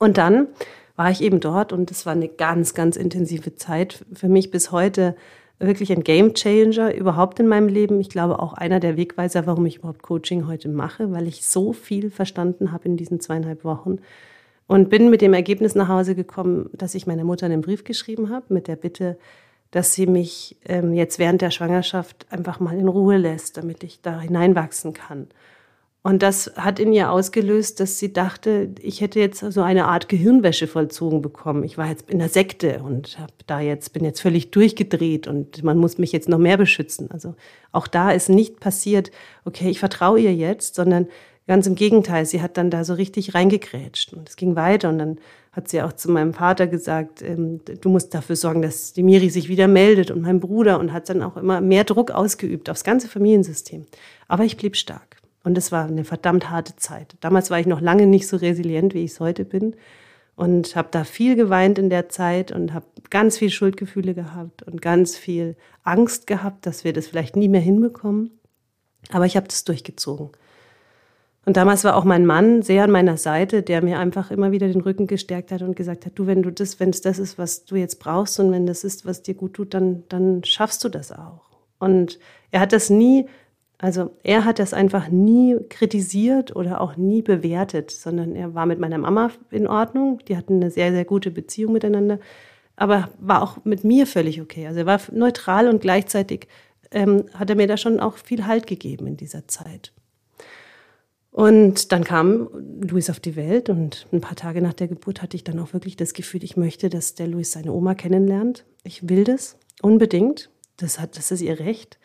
Und 0.01 0.19
dann 0.19 0.49
war 0.97 1.13
ich 1.13 1.23
eben 1.23 1.39
dort 1.39 1.73
und 1.73 1.93
es 1.93 2.07
war 2.07 2.13
eine 2.13 2.27
ganz, 2.27 2.75
ganz 2.75 2.97
intensive 2.97 3.55
Zeit 3.55 4.05
für 4.13 4.29
mich 4.29 4.51
bis 4.51 4.73
heute 4.73 5.15
wirklich 5.61 5.93
ein 5.93 6.03
Game 6.03 6.35
Changer 6.35 6.93
überhaupt 6.93 7.39
in 7.39 7.47
meinem 7.47 7.69
Leben. 7.69 8.01
Ich 8.01 8.09
glaube 8.09 8.41
auch 8.41 8.53
einer 8.53 8.81
der 8.81 8.97
Wegweiser, 8.97 9.47
warum 9.47 9.65
ich 9.65 9.77
überhaupt 9.77 10.03
Coaching 10.03 10.49
heute 10.49 10.69
mache, 10.69 11.13
weil 11.13 11.29
ich 11.29 11.47
so 11.47 11.73
viel 11.73 12.11
verstanden 12.11 12.73
habe 12.73 12.87
in 12.87 12.97
diesen 12.97 13.21
zweieinhalb 13.21 13.63
Wochen 13.63 13.99
und 14.67 14.91
bin 14.91 15.09
mit 15.09 15.21
dem 15.21 15.35
Ergebnis 15.35 15.77
nach 15.77 15.87
Hause 15.87 16.17
gekommen, 16.17 16.69
dass 16.73 16.97
ich 16.97 17.07
meiner 17.07 17.23
Mutter 17.23 17.47
einen 17.47 17.61
Brief 17.61 17.85
geschrieben 17.85 18.29
habe 18.29 18.53
mit 18.53 18.67
der 18.67 18.77
Bitte, 18.77 19.19
dass 19.71 19.95
sie 19.95 20.09
mich 20.09 20.57
ähm, 20.65 20.95
jetzt 20.95 21.21
während 21.21 21.43
der 21.43 21.53
Schwangerschaft 21.53 22.27
einfach 22.31 22.59
mal 22.59 22.77
in 22.77 22.89
Ruhe 22.89 23.19
lässt, 23.19 23.57
damit 23.57 23.85
ich 23.85 24.01
da 24.01 24.19
hineinwachsen 24.19 24.95
kann. 24.95 25.29
Und 26.03 26.23
das 26.23 26.51
hat 26.57 26.79
in 26.79 26.95
ihr 26.95 27.11
ausgelöst, 27.11 27.79
dass 27.79 27.99
sie 27.99 28.11
dachte, 28.11 28.71
ich 28.81 29.03
hätte 29.03 29.21
jetzt 29.21 29.41
so 29.41 29.61
eine 29.61 29.87
Art 29.87 30.09
Gehirnwäsche 30.09 30.67
vollzogen 30.67 31.21
bekommen. 31.21 31.63
Ich 31.63 31.77
war 31.77 31.89
jetzt 31.89 32.11
in 32.11 32.19
der 32.19 32.31
Sekte 32.31 32.83
und 32.83 33.19
hab 33.21 33.33
da 33.47 33.61
jetzt 33.61 33.93
bin 33.93 34.05
jetzt 34.05 34.23
völlig 34.23 34.51
durchgedreht 34.51 35.27
und 35.27 35.63
man 35.63 35.77
muss 35.77 35.99
mich 35.99 36.13
jetzt 36.13 36.29
noch 36.29 36.39
mehr 36.39 36.57
beschützen. 36.57 37.11
Also 37.11 37.35
auch 37.71 37.87
da 37.87 38.13
ist 38.13 38.31
nicht 38.31 38.61
passiert, 38.61 39.11
okay, 39.45 39.69
ich 39.69 39.79
vertraue 39.79 40.21
ihr 40.21 40.35
jetzt, 40.35 40.75
sondern 40.75 41.07
ganz 41.47 41.67
im 41.67 41.75
Gegenteil, 41.75 42.25
sie 42.25 42.41
hat 42.41 42.57
dann 42.57 42.71
da 42.71 42.83
so 42.85 42.95
richtig 42.95 43.35
reingekrätscht 43.35 44.15
und 44.15 44.27
es 44.27 44.37
ging 44.37 44.57
weiter 44.57 44.89
und 44.89 44.99
dann 44.99 45.19
hat 45.53 45.69
sie 45.69 45.83
auch 45.83 45.93
zu 45.93 46.11
meinem 46.11 46.33
Vater 46.33 46.67
gesagt, 46.67 47.21
ähm, 47.21 47.61
du 47.65 47.89
musst 47.91 48.15
dafür 48.15 48.37
sorgen, 48.37 48.63
dass 48.63 48.95
die 48.95 49.03
Miri 49.03 49.29
sich 49.29 49.49
wieder 49.49 49.69
meldet 49.69 50.11
und 50.11 50.23
mein 50.23 50.41
Bruder 50.41 50.79
und 50.79 50.95
hat 50.95 51.11
dann 51.11 51.23
auch 51.23 51.37
immer 51.37 51.61
mehr 51.61 51.85
Druck 51.85 52.11
ausgeübt 52.11 52.71
aufs 52.71 52.85
ganze 52.85 53.09
Familiensystem. 53.09 53.85
Aber 54.29 54.45
ich 54.45 54.57
blieb 54.57 54.77
stark. 54.77 55.20
Und 55.43 55.57
es 55.57 55.73
war 55.73 55.87
eine 55.87 56.05
verdammt 56.05 56.51
harte 56.51 56.77
Zeit. 56.77 57.17
Damals 57.21 57.51
war 57.51 57.59
ich 57.59 57.67
noch 57.67 57.81
lange 57.81 58.07
nicht 58.07 58.29
so 58.29 58.37
resilient, 58.37 58.95
wie 58.95 59.05
ich 59.05 59.13
es 59.13 59.21
heute 59.21 59.45
bin. 59.45 59.75
Und 60.37 60.77
habe 60.77 60.89
da 60.91 61.05
viel 61.05 61.37
geweint 61.37 61.79
in 61.79 61.91
der 61.91 62.09
Zeit 62.09 62.51
und 62.53 62.73
habe 62.73 62.87
ganz 63.11 63.39
viel 63.39 63.51
Schuldgefühle 63.51 64.15
gehabt 64.15 64.63
und 64.63 64.81
ganz 64.81 65.17
viel 65.17 65.57
Angst 65.83 66.27
gehabt, 66.27 66.67
dass 66.67 66.85
wir 66.85 66.93
das 66.93 67.09
vielleicht 67.09 67.37
nie 67.37 67.49
mehr 67.49 67.61
hinbekommen. 67.61 68.39
Aber 69.11 69.27
ich 69.27 69.37
habe 69.37 69.49
das 69.49 69.65
durchgezogen. 69.65 70.31
Und 71.47 71.57
damals 71.57 71.85
war 71.85 71.97
auch 71.97 72.05
mein 72.05 72.27
Mann 72.27 72.63
sehr 72.63 72.85
an 72.85 72.91
meiner 72.91 73.17
Seite, 73.17 73.63
der 73.63 73.83
mir 73.83 73.99
einfach 73.99 74.31
immer 74.31 74.53
wieder 74.53 74.69
den 74.69 74.83
Rücken 74.83 75.07
gestärkt 75.07 75.53
hat 75.53 75.63
und 75.63 75.75
gesagt 75.75 76.05
hat, 76.05 76.13
du, 76.15 76.27
wenn 76.27 76.43
du 76.43 76.53
das, 76.53 76.81
wenn 76.81 76.91
es 76.91 77.01
das 77.01 77.19
ist, 77.19 77.39
was 77.39 77.65
du 77.65 77.77
jetzt 77.77 77.99
brauchst 77.99 78.39
und 78.41 78.53
wenn 78.53 78.67
das 78.67 78.85
ist, 78.85 79.07
was 79.07 79.23
dir 79.23 79.35
gut 79.35 79.55
tut, 79.55 79.75
dann, 79.75 80.05
dann 80.09 80.45
schaffst 80.45 80.85
du 80.85 80.89
das 80.89 81.13
auch. 81.13 81.49
Und 81.79 82.19
er 82.51 82.61
hat 82.61 82.73
das 82.73 82.91
nie 82.91 83.27
also 83.83 84.15
er 84.23 84.45
hat 84.45 84.59
das 84.59 84.75
einfach 84.75 85.09
nie 85.09 85.57
kritisiert 85.71 86.55
oder 86.55 86.83
auch 86.83 86.97
nie 86.97 87.23
bewertet, 87.23 87.91
sondern 87.91 88.37
er 88.37 88.55
war 88.55 88.67
mit 88.67 88.79
meiner 88.79 88.99
Mama 88.99 89.31
in 89.51 89.67
Ordnung. 89.67 90.19
Die 90.29 90.37
hatten 90.37 90.57
eine 90.57 90.71
sehr, 90.71 90.93
sehr 90.93 91.07
gute 91.07 91.31
Beziehung 91.31 91.73
miteinander, 91.73 92.19
aber 92.77 93.09
war 93.19 93.43
auch 93.43 93.65
mit 93.65 93.83
mir 93.83 94.07
völlig 94.07 94.43
okay. 94.43 94.67
Also 94.67 94.81
er 94.81 94.87
war 94.87 95.01
neutral 95.13 95.67
und 95.67 95.81
gleichzeitig 95.81 96.47
ähm, 96.91 97.25
hat 97.33 97.49
er 97.49 97.57
mir 97.57 97.67
da 97.67 97.79
schon 97.79 98.01
auch 98.01 98.19
viel 98.19 98.47
Halt 98.47 98.67
gegeben 98.67 99.07
in 99.07 99.17
dieser 99.17 99.49
Zeit. 99.49 99.95
Und 101.31 101.91
dann 101.91 102.05
kam 102.05 102.51
Luis 102.87 103.09
auf 103.09 103.21
die 103.21 103.37
Welt 103.37 103.71
und 103.71 104.07
ein 104.13 104.21
paar 104.21 104.37
Tage 104.37 104.61
nach 104.61 104.75
der 104.75 104.89
Geburt 104.89 105.23
hatte 105.23 105.39
ich 105.39 105.45
dann 105.45 105.59
auch 105.59 105.73
wirklich 105.73 105.97
das 105.97 106.13
Gefühl, 106.13 106.45
ich 106.45 106.59
möchte, 106.59 106.91
dass 106.91 107.15
der 107.15 107.29
Luis 107.29 107.53
seine 107.53 107.73
Oma 107.73 107.95
kennenlernt. 107.95 108.67
Ich 108.85 109.09
will 109.09 109.25
das 109.25 109.57
unbedingt. 109.81 110.51
Das, 110.77 111.01
hat, 111.01 111.17
das 111.17 111.31
ist 111.31 111.41
ihr 111.41 111.61
Recht. 111.61 111.99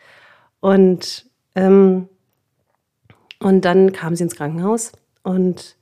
Und 0.60 1.26
ähm, 1.56 2.08
und 3.40 3.64
dann 3.64 3.92
kam 3.92 4.14
sie 4.14 4.22
ins 4.22 4.36
Krankenhaus 4.36 4.92
und 5.24 5.76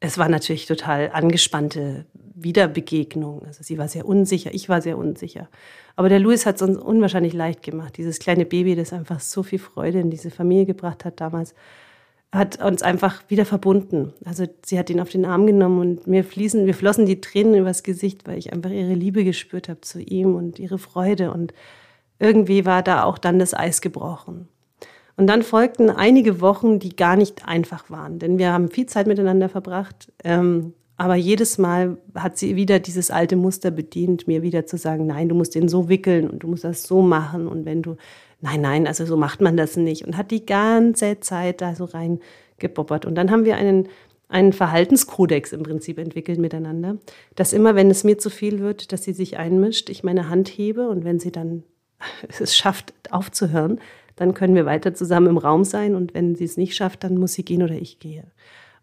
es 0.00 0.18
war 0.18 0.28
natürlich 0.28 0.66
total 0.66 1.10
angespannte 1.12 2.06
Wiederbegegnung. 2.34 3.42
Also 3.46 3.62
sie 3.62 3.78
war 3.78 3.88
sehr 3.88 4.06
unsicher, 4.06 4.52
ich 4.52 4.68
war 4.68 4.82
sehr 4.82 4.98
unsicher. 4.98 5.48
Aber 5.96 6.08
der 6.08 6.18
Louis 6.18 6.44
hat 6.46 6.56
es 6.56 6.62
uns 6.62 6.76
unwahrscheinlich 6.76 7.32
leicht 7.32 7.62
gemacht. 7.62 7.96
Dieses 7.96 8.18
kleine 8.18 8.44
Baby, 8.44 8.74
das 8.74 8.92
einfach 8.92 9.20
so 9.20 9.42
viel 9.42 9.58
Freude 9.58 10.00
in 10.00 10.10
diese 10.10 10.30
Familie 10.30 10.66
gebracht 10.66 11.04
hat 11.04 11.20
damals, 11.20 11.54
hat 12.32 12.62
uns 12.62 12.82
einfach 12.82 13.22
wieder 13.28 13.44
verbunden. 13.44 14.12
Also 14.24 14.46
sie 14.66 14.78
hat 14.78 14.90
ihn 14.90 15.00
auf 15.00 15.08
den 15.08 15.24
Arm 15.24 15.46
genommen 15.46 15.78
und 15.80 16.06
mir 16.06 16.24
fließen, 16.24 16.64
mir 16.64 16.74
flossen 16.74 17.06
die 17.06 17.20
Tränen 17.20 17.54
übers 17.54 17.84
Gesicht, 17.84 18.26
weil 18.26 18.38
ich 18.38 18.52
einfach 18.52 18.70
ihre 18.70 18.94
Liebe 18.94 19.24
gespürt 19.24 19.68
habe 19.68 19.82
zu 19.82 20.00
ihm 20.00 20.34
und 20.34 20.58
ihre 20.58 20.78
Freude. 20.78 21.30
Und 21.30 21.54
irgendwie 22.18 22.66
war 22.66 22.82
da 22.82 23.04
auch 23.04 23.18
dann 23.18 23.38
das 23.38 23.54
Eis 23.54 23.80
gebrochen. 23.80 24.48
Und 25.16 25.28
dann 25.28 25.42
folgten 25.42 25.90
einige 25.90 26.40
Wochen, 26.40 26.78
die 26.78 26.96
gar 26.96 27.16
nicht 27.16 27.46
einfach 27.46 27.88
waren, 27.90 28.18
denn 28.18 28.38
wir 28.38 28.52
haben 28.52 28.68
viel 28.68 28.86
Zeit 28.86 29.06
miteinander 29.06 29.48
verbracht. 29.48 30.12
Ähm, 30.24 30.74
aber 30.96 31.16
jedes 31.16 31.58
Mal 31.58 31.98
hat 32.14 32.38
sie 32.38 32.54
wieder 32.54 32.78
dieses 32.78 33.10
alte 33.10 33.36
Muster 33.36 33.70
bedient, 33.70 34.28
mir 34.28 34.42
wieder 34.42 34.66
zu 34.66 34.76
sagen, 34.76 35.06
nein, 35.06 35.28
du 35.28 35.34
musst 35.34 35.54
den 35.54 35.68
so 35.68 35.88
wickeln 35.88 36.30
und 36.30 36.44
du 36.44 36.48
musst 36.48 36.64
das 36.64 36.84
so 36.84 37.02
machen. 37.02 37.48
Und 37.48 37.64
wenn 37.64 37.82
du, 37.82 37.96
nein, 38.40 38.60
nein, 38.60 38.86
also 38.86 39.04
so 39.04 39.16
macht 39.16 39.40
man 39.40 39.56
das 39.56 39.76
nicht. 39.76 40.06
Und 40.06 40.16
hat 40.16 40.30
die 40.30 40.46
ganze 40.46 41.18
Zeit 41.18 41.60
da 41.60 41.74
so 41.74 41.84
reingebobbert. 41.84 43.06
Und 43.06 43.16
dann 43.16 43.32
haben 43.32 43.44
wir 43.44 43.56
einen, 43.56 43.88
einen 44.28 44.52
Verhaltenskodex 44.52 45.52
im 45.52 45.64
Prinzip 45.64 45.98
entwickelt 45.98 46.38
miteinander, 46.38 46.96
dass 47.34 47.52
immer, 47.52 47.74
wenn 47.74 47.90
es 47.90 48.04
mir 48.04 48.18
zu 48.18 48.30
viel 48.30 48.60
wird, 48.60 48.92
dass 48.92 49.02
sie 49.02 49.12
sich 49.14 49.36
einmischt, 49.36 49.90
ich 49.90 50.04
meine 50.04 50.28
Hand 50.28 50.48
hebe 50.48 50.88
und 50.88 51.04
wenn 51.04 51.18
sie 51.18 51.32
dann 51.32 51.64
es 52.40 52.54
schafft, 52.56 52.94
aufzuhören, 53.10 53.80
dann 54.16 54.34
können 54.34 54.54
wir 54.54 54.66
weiter 54.66 54.94
zusammen 54.94 55.28
im 55.28 55.38
Raum 55.38 55.64
sein 55.64 55.94
und 55.94 56.14
wenn 56.14 56.34
sie 56.34 56.44
es 56.44 56.56
nicht 56.56 56.76
schafft, 56.76 57.04
dann 57.04 57.16
muss 57.16 57.34
sie 57.34 57.44
gehen 57.44 57.62
oder 57.62 57.74
ich 57.74 57.98
gehe. 57.98 58.24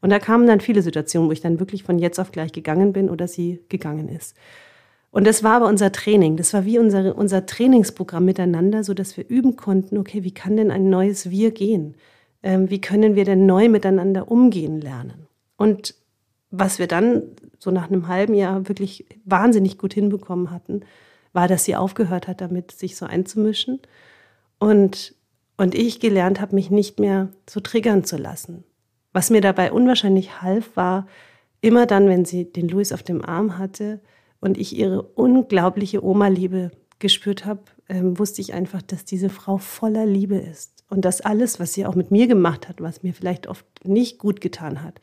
Und 0.02 0.10
da 0.10 0.20
kamen 0.20 0.48
dann 0.48 0.60
viele 0.60 0.82
Situationen, 0.82 1.30
wo 1.30 1.32
ich 1.32 1.42
dann 1.42 1.60
wirklich 1.60 1.84
von 1.84 2.00
jetzt 2.00 2.20
auf 2.20 2.32
gleich 2.32 2.52
gegangen 2.52 2.92
bin 2.92 3.10
oder 3.10 3.28
sie 3.28 3.62
gegangen 3.70 4.10
ist. 4.10 4.36
Und 5.12 5.28
das 5.28 5.44
war 5.44 5.58
aber 5.58 5.68
unser 5.68 5.92
Training. 5.92 6.38
Das 6.38 6.54
war 6.54 6.66
wie 6.66 6.80
unser, 6.80 7.16
unser 7.18 7.46
Trainingsprogramm 7.46 8.26
miteinander, 8.26 8.84
so 8.84 8.94
dass 8.94 9.18
wir 9.18 9.28
üben 9.28 9.58
konnten, 9.58 9.98
okay, 9.98 10.24
wie 10.24 10.34
kann 10.34 10.58
denn 10.58 10.72
ein 10.72 10.90
neues 10.90 11.30
Wir 11.30 11.52
gehen? 11.52 11.96
Ähm, 12.44 12.70
wie 12.70 12.82
können 12.82 13.16
wir 13.16 13.26
denn 13.26 13.46
neu 13.46 13.70
miteinander 13.70 14.32
umgehen 14.32 14.82
lernen? 14.82 15.28
Und 15.58 15.96
was 16.50 16.80
wir 16.80 16.88
dann 16.88 17.24
so 17.60 17.72
nach 17.72 17.90
einem 17.90 18.08
halben 18.08 18.34
Jahr 18.34 18.68
wirklich 18.68 19.06
wahnsinnig 19.26 19.78
gut 19.78 19.94
hinbekommen 19.94 20.50
hatten, 20.50 20.82
war, 21.34 21.48
dass 21.48 21.66
sie 21.66 21.76
aufgehört 21.76 22.28
hat, 22.28 22.42
damit 22.42 22.72
sich 22.72 22.96
so 22.96 23.06
einzumischen 23.06 23.80
und 24.60 25.14
und 25.62 25.76
ich 25.76 26.00
gelernt 26.00 26.42
habe, 26.42 26.56
mich 26.56 26.72
nicht 26.72 27.00
mehr 27.00 27.30
so 27.48 27.60
triggern 27.60 28.04
zu 28.04 28.18
lassen. 28.18 28.64
Was 29.14 29.30
mir 29.30 29.42
dabei 29.42 29.72
unwahrscheinlich 29.72 30.42
half, 30.42 30.76
war 30.76 31.06
immer 31.62 31.86
dann, 31.86 32.10
wenn 32.10 32.26
sie 32.26 32.52
den 32.52 32.68
Louis 32.68 32.92
auf 32.92 33.04
dem 33.04 33.24
Arm 33.24 33.60
hatte 33.60 34.02
und 34.40 34.58
ich 34.58 34.76
ihre 34.76 35.04
unglaubliche 35.04 36.04
Oma-Liebe 36.04 36.72
gespürt 36.98 37.46
habe, 37.46 37.62
ähm, 37.90 38.18
wusste 38.18 38.42
ich 38.42 38.56
einfach, 38.56 38.82
dass 38.82 39.06
diese 39.06 39.30
Frau 39.30 39.60
voller 39.60 40.08
Liebe 40.08 40.38
ist. 40.38 40.84
Und 40.90 41.06
dass 41.06 41.22
alles, 41.22 41.60
was 41.60 41.74
sie 41.74 41.86
auch 41.86 41.94
mit 41.94 42.10
mir 42.10 42.26
gemacht 42.26 42.68
hat, 42.68 42.82
was 42.82 43.04
mir 43.04 43.14
vielleicht 43.14 43.46
oft 43.46 43.68
nicht 43.84 44.18
gut 44.18 44.42
getan 44.42 44.82
hat, 44.82 45.00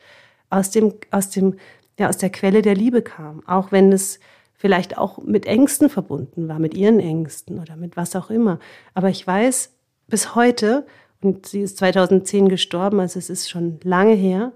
aus 0.51 0.73
dem, 0.73 0.95
aus 1.13 1.31
dem, 1.31 1.55
ja, 2.01 2.09
aus 2.09 2.19
der 2.19 2.31
Quelle 2.31 2.63
der 2.63 2.75
Liebe 2.75 3.03
kam. 3.03 3.47
Auch 3.47 3.71
wenn 3.71 3.93
es 3.93 4.19
vielleicht 4.55 4.99
auch 4.99 5.19
mit 5.19 5.47
Ängsten 5.47 5.89
verbunden 5.89 6.49
war, 6.49 6.59
mit 6.59 6.75
ihren 6.75 6.99
Ängsten 6.99 7.61
oder 7.61 7.77
mit 7.77 7.97
was 7.97 8.17
auch 8.17 8.29
immer. 8.29 8.59
Aber 8.93 9.09
ich 9.09 9.25
weiß, 9.25 9.78
bis 10.09 10.35
heute, 10.35 10.87
und 11.21 11.47
sie 11.47 11.63
ist 11.63 11.79
2010 11.79 12.49
gestorben, 12.49 13.01
also 13.01 13.19
es 13.19 13.31
ist 13.31 13.49
schon 13.49 13.79
lange 13.83 14.15
her, 14.15 14.53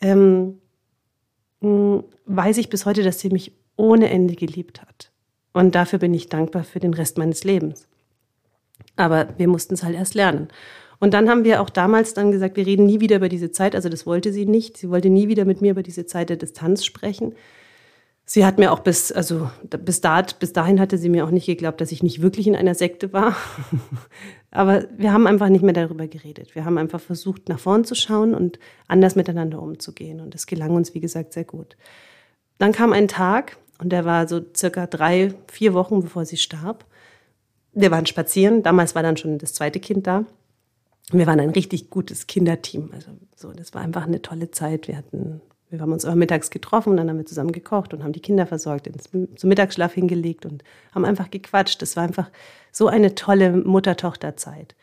ähm, 0.00 0.58
weiß 1.60 2.58
ich 2.58 2.68
bis 2.68 2.86
heute, 2.86 3.02
dass 3.02 3.20
sie 3.20 3.30
mich 3.30 3.52
ohne 3.76 4.10
Ende 4.10 4.34
geliebt 4.34 4.82
hat. 4.82 5.10
Und 5.52 5.74
dafür 5.74 5.98
bin 5.98 6.12
ich 6.12 6.28
dankbar 6.28 6.64
für 6.64 6.80
den 6.80 6.94
Rest 6.94 7.18
meines 7.18 7.44
Lebens. 7.44 7.88
Aber 8.96 9.28
wir 9.38 9.48
mussten 9.48 9.74
es 9.74 9.82
halt 9.82 9.94
erst 9.94 10.14
lernen. 10.14 10.48
Und 10.98 11.14
dann 11.14 11.28
haben 11.28 11.44
wir 11.44 11.60
auch 11.60 11.70
damals 11.70 12.14
dann 12.14 12.30
gesagt, 12.30 12.56
wir 12.56 12.66
reden 12.66 12.86
nie 12.86 13.00
wieder 13.00 13.16
über 13.16 13.28
diese 13.28 13.50
Zeit. 13.50 13.74
Also 13.74 13.88
das 13.88 14.06
wollte 14.06 14.32
sie 14.32 14.46
nicht. 14.46 14.76
Sie 14.76 14.90
wollte 14.90 15.10
nie 15.10 15.28
wieder 15.28 15.44
mit 15.44 15.60
mir 15.60 15.72
über 15.72 15.82
diese 15.82 16.06
Zeit 16.06 16.30
der 16.30 16.36
Distanz 16.36 16.84
sprechen. 16.84 17.34
Sie 18.24 18.44
hat 18.44 18.58
mir 18.58 18.72
auch 18.72 18.80
bis, 18.80 19.12
also 19.12 19.50
bis, 19.62 20.00
dahin, 20.00 20.26
bis 20.40 20.52
dahin 20.52 20.80
hatte 20.80 20.98
sie 20.98 21.08
mir 21.08 21.24
auch 21.24 21.30
nicht 21.30 21.46
geglaubt, 21.46 21.80
dass 21.80 21.92
ich 21.92 22.02
nicht 22.02 22.22
wirklich 22.22 22.46
in 22.48 22.56
einer 22.56 22.74
Sekte 22.74 23.12
war. 23.12 23.36
Aber 24.56 24.84
wir 24.96 25.12
haben 25.12 25.26
einfach 25.26 25.50
nicht 25.50 25.62
mehr 25.62 25.74
darüber 25.74 26.06
geredet. 26.06 26.54
Wir 26.54 26.64
haben 26.64 26.78
einfach 26.78 27.00
versucht, 27.00 27.50
nach 27.50 27.58
vorn 27.58 27.84
zu 27.84 27.94
schauen 27.94 28.34
und 28.34 28.58
anders 28.88 29.14
miteinander 29.14 29.60
umzugehen. 29.60 30.18
Und 30.20 30.34
es 30.34 30.46
gelang 30.46 30.70
uns, 30.70 30.94
wie 30.94 31.00
gesagt, 31.00 31.34
sehr 31.34 31.44
gut. 31.44 31.76
Dann 32.56 32.72
kam 32.72 32.94
ein 32.94 33.06
Tag, 33.06 33.58
und 33.78 33.90
der 33.90 34.06
war 34.06 34.26
so 34.26 34.40
circa 34.56 34.86
drei, 34.86 35.34
vier 35.48 35.74
Wochen, 35.74 36.00
bevor 36.00 36.24
sie 36.24 36.38
starb. 36.38 36.86
Wir 37.74 37.90
waren 37.90 38.06
spazieren. 38.06 38.62
Damals 38.62 38.94
war 38.94 39.02
dann 39.02 39.18
schon 39.18 39.36
das 39.36 39.52
zweite 39.52 39.78
Kind 39.78 40.06
da. 40.06 40.24
Wir 41.12 41.26
waren 41.26 41.38
ein 41.38 41.50
richtig 41.50 41.90
gutes 41.90 42.26
Kinderteam. 42.26 42.90
Also 42.94 43.10
so, 43.34 43.52
das 43.52 43.74
war 43.74 43.82
einfach 43.82 44.06
eine 44.06 44.22
tolle 44.22 44.50
Zeit. 44.52 44.88
Wir 44.88 44.96
hatten 44.96 45.42
wir 45.70 45.80
haben 45.80 45.92
uns 45.92 46.04
aber 46.04 46.16
mittags 46.16 46.50
getroffen 46.50 46.90
und 46.90 46.96
dann 46.98 47.08
haben 47.08 47.18
wir 47.18 47.26
zusammen 47.26 47.52
gekocht 47.52 47.92
und 47.92 48.04
haben 48.04 48.12
die 48.12 48.20
Kinder 48.20 48.46
versorgt, 48.46 48.86
ins, 48.86 49.10
zum 49.10 49.48
Mittagsschlaf 49.48 49.92
hingelegt 49.92 50.46
und 50.46 50.62
haben 50.94 51.04
einfach 51.04 51.30
gequatscht. 51.30 51.82
Das 51.82 51.96
war 51.96 52.04
einfach 52.04 52.30
so 52.70 52.86
eine 52.86 53.14
tolle 53.14 53.50
Mutter-Tochter-Zeit. 53.52 54.76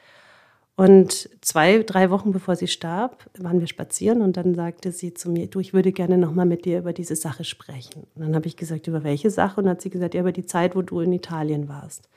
Und 0.75 1.29
zwei, 1.41 1.83
drei 1.83 2.09
Wochen 2.09 2.31
bevor 2.31 2.55
sie 2.55 2.67
starb, 2.67 3.29
waren 3.37 3.59
wir 3.59 3.67
spazieren 3.67 4.21
und 4.21 4.37
dann 4.37 4.55
sagte 4.55 4.91
sie 4.91 5.13
zu 5.13 5.29
mir, 5.29 5.45
du, 5.47 5.59
ich 5.59 5.73
würde 5.73 5.91
gerne 5.91 6.17
nochmal 6.17 6.47
mit 6.47 6.65
dir 6.65 6.79
über 6.79 6.93
diese 6.93 7.15
Sache 7.15 7.43
sprechen. 7.43 8.07
Und 8.15 8.23
dann 8.23 8.35
habe 8.35 8.47
ich 8.47 8.57
gesagt, 8.57 8.87
über 8.87 9.03
welche 9.03 9.29
Sache? 9.29 9.61
Und 9.61 9.65
dann 9.65 9.75
hat 9.75 9.81
sie 9.81 9.91
gesagt, 9.91 10.15
ja, 10.15 10.21
über 10.21 10.31
die 10.31 10.47
Zeit, 10.47 10.75
wo 10.75 10.81
du 10.81 10.99
in 10.99 11.13
Italien 11.13 11.69
warst. 11.69 12.09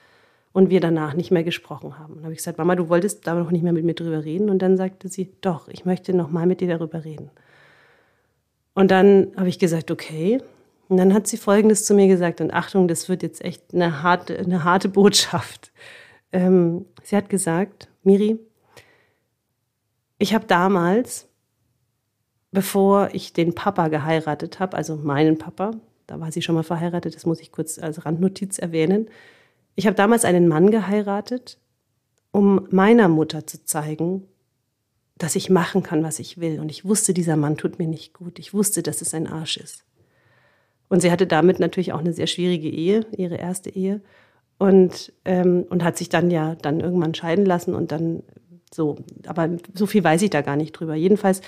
Und 0.54 0.70
wir 0.70 0.80
danach 0.80 1.12
nicht 1.12 1.30
mehr 1.30 1.44
gesprochen 1.44 1.98
haben. 1.98 2.14
Und 2.14 2.16
dann 2.16 2.24
habe 2.24 2.32
ich 2.32 2.38
gesagt, 2.38 2.56
Mama, 2.56 2.76
du 2.76 2.88
wolltest 2.88 3.26
da 3.26 3.34
noch 3.34 3.50
nicht 3.50 3.62
mehr 3.62 3.74
mit 3.74 3.84
mir 3.84 3.92
drüber 3.92 4.24
reden. 4.24 4.48
Und 4.48 4.62
dann 4.62 4.78
sagte 4.78 5.08
sie, 5.08 5.30
doch, 5.42 5.68
ich 5.68 5.84
möchte 5.84 6.14
nochmal 6.14 6.46
mit 6.46 6.62
dir 6.62 6.68
darüber 6.68 7.04
reden. 7.04 7.30
Und 8.76 8.90
dann 8.90 9.32
habe 9.36 9.48
ich 9.48 9.58
gesagt, 9.58 9.90
okay, 9.90 10.40
Und 10.88 10.98
dann 10.98 11.14
hat 11.14 11.26
sie 11.26 11.36
Folgendes 11.36 11.84
zu 11.84 11.94
mir 11.94 12.06
gesagt, 12.06 12.40
und 12.40 12.52
Achtung, 12.52 12.86
das 12.86 13.08
wird 13.08 13.22
jetzt 13.22 13.44
echt 13.44 13.74
eine 13.74 14.02
harte, 14.02 14.38
eine 14.38 14.62
harte 14.62 14.88
Botschaft. 14.88 15.72
Ähm, 16.32 16.86
sie 17.02 17.16
hat 17.16 17.28
gesagt, 17.28 17.88
Miri, 18.04 18.38
ich 20.18 20.32
habe 20.34 20.46
damals, 20.46 21.26
bevor 22.52 23.10
ich 23.12 23.32
den 23.32 23.54
Papa 23.54 23.88
geheiratet 23.88 24.60
habe, 24.60 24.76
also 24.76 24.96
meinen 24.96 25.38
Papa, 25.38 25.72
da 26.06 26.20
war 26.20 26.30
sie 26.30 26.42
schon 26.42 26.54
mal 26.54 26.62
verheiratet, 26.62 27.16
das 27.16 27.26
muss 27.26 27.40
ich 27.40 27.50
kurz 27.50 27.78
als 27.78 28.06
Randnotiz 28.06 28.58
erwähnen, 28.58 29.08
ich 29.74 29.86
habe 29.86 29.96
damals 29.96 30.24
einen 30.24 30.48
Mann 30.48 30.70
geheiratet, 30.70 31.58
um 32.30 32.68
meiner 32.70 33.08
Mutter 33.08 33.46
zu 33.46 33.64
zeigen, 33.64 34.28
dass 35.18 35.36
ich 35.36 35.50
machen 35.50 35.82
kann, 35.82 36.02
was 36.02 36.18
ich 36.18 36.38
will. 36.38 36.60
Und 36.60 36.70
ich 36.70 36.84
wusste, 36.84 37.14
dieser 37.14 37.36
Mann 37.36 37.56
tut 37.56 37.78
mir 37.78 37.88
nicht 37.88 38.12
gut. 38.12 38.38
Ich 38.38 38.52
wusste, 38.52 38.82
dass 38.82 39.00
es 39.00 39.14
ein 39.14 39.26
Arsch 39.26 39.56
ist. 39.56 39.84
Und 40.88 41.00
sie 41.00 41.10
hatte 41.10 41.26
damit 41.26 41.58
natürlich 41.58 41.92
auch 41.92 42.00
eine 42.00 42.12
sehr 42.12 42.26
schwierige 42.26 42.68
Ehe, 42.68 43.06
ihre 43.16 43.36
erste 43.36 43.70
Ehe. 43.70 44.02
Und, 44.58 45.12
ähm, 45.24 45.66
und 45.68 45.84
hat 45.84 45.96
sich 45.98 46.08
dann 46.08 46.30
ja 46.30 46.54
dann 46.54 46.80
irgendwann 46.80 47.14
scheiden 47.14 47.44
lassen 47.44 47.74
und 47.74 47.92
dann 47.92 48.22
so. 48.72 48.96
Aber 49.26 49.50
so 49.74 49.86
viel 49.86 50.04
weiß 50.04 50.22
ich 50.22 50.30
da 50.30 50.42
gar 50.42 50.56
nicht 50.56 50.72
drüber. 50.72 50.94
Jedenfalls 50.94 51.40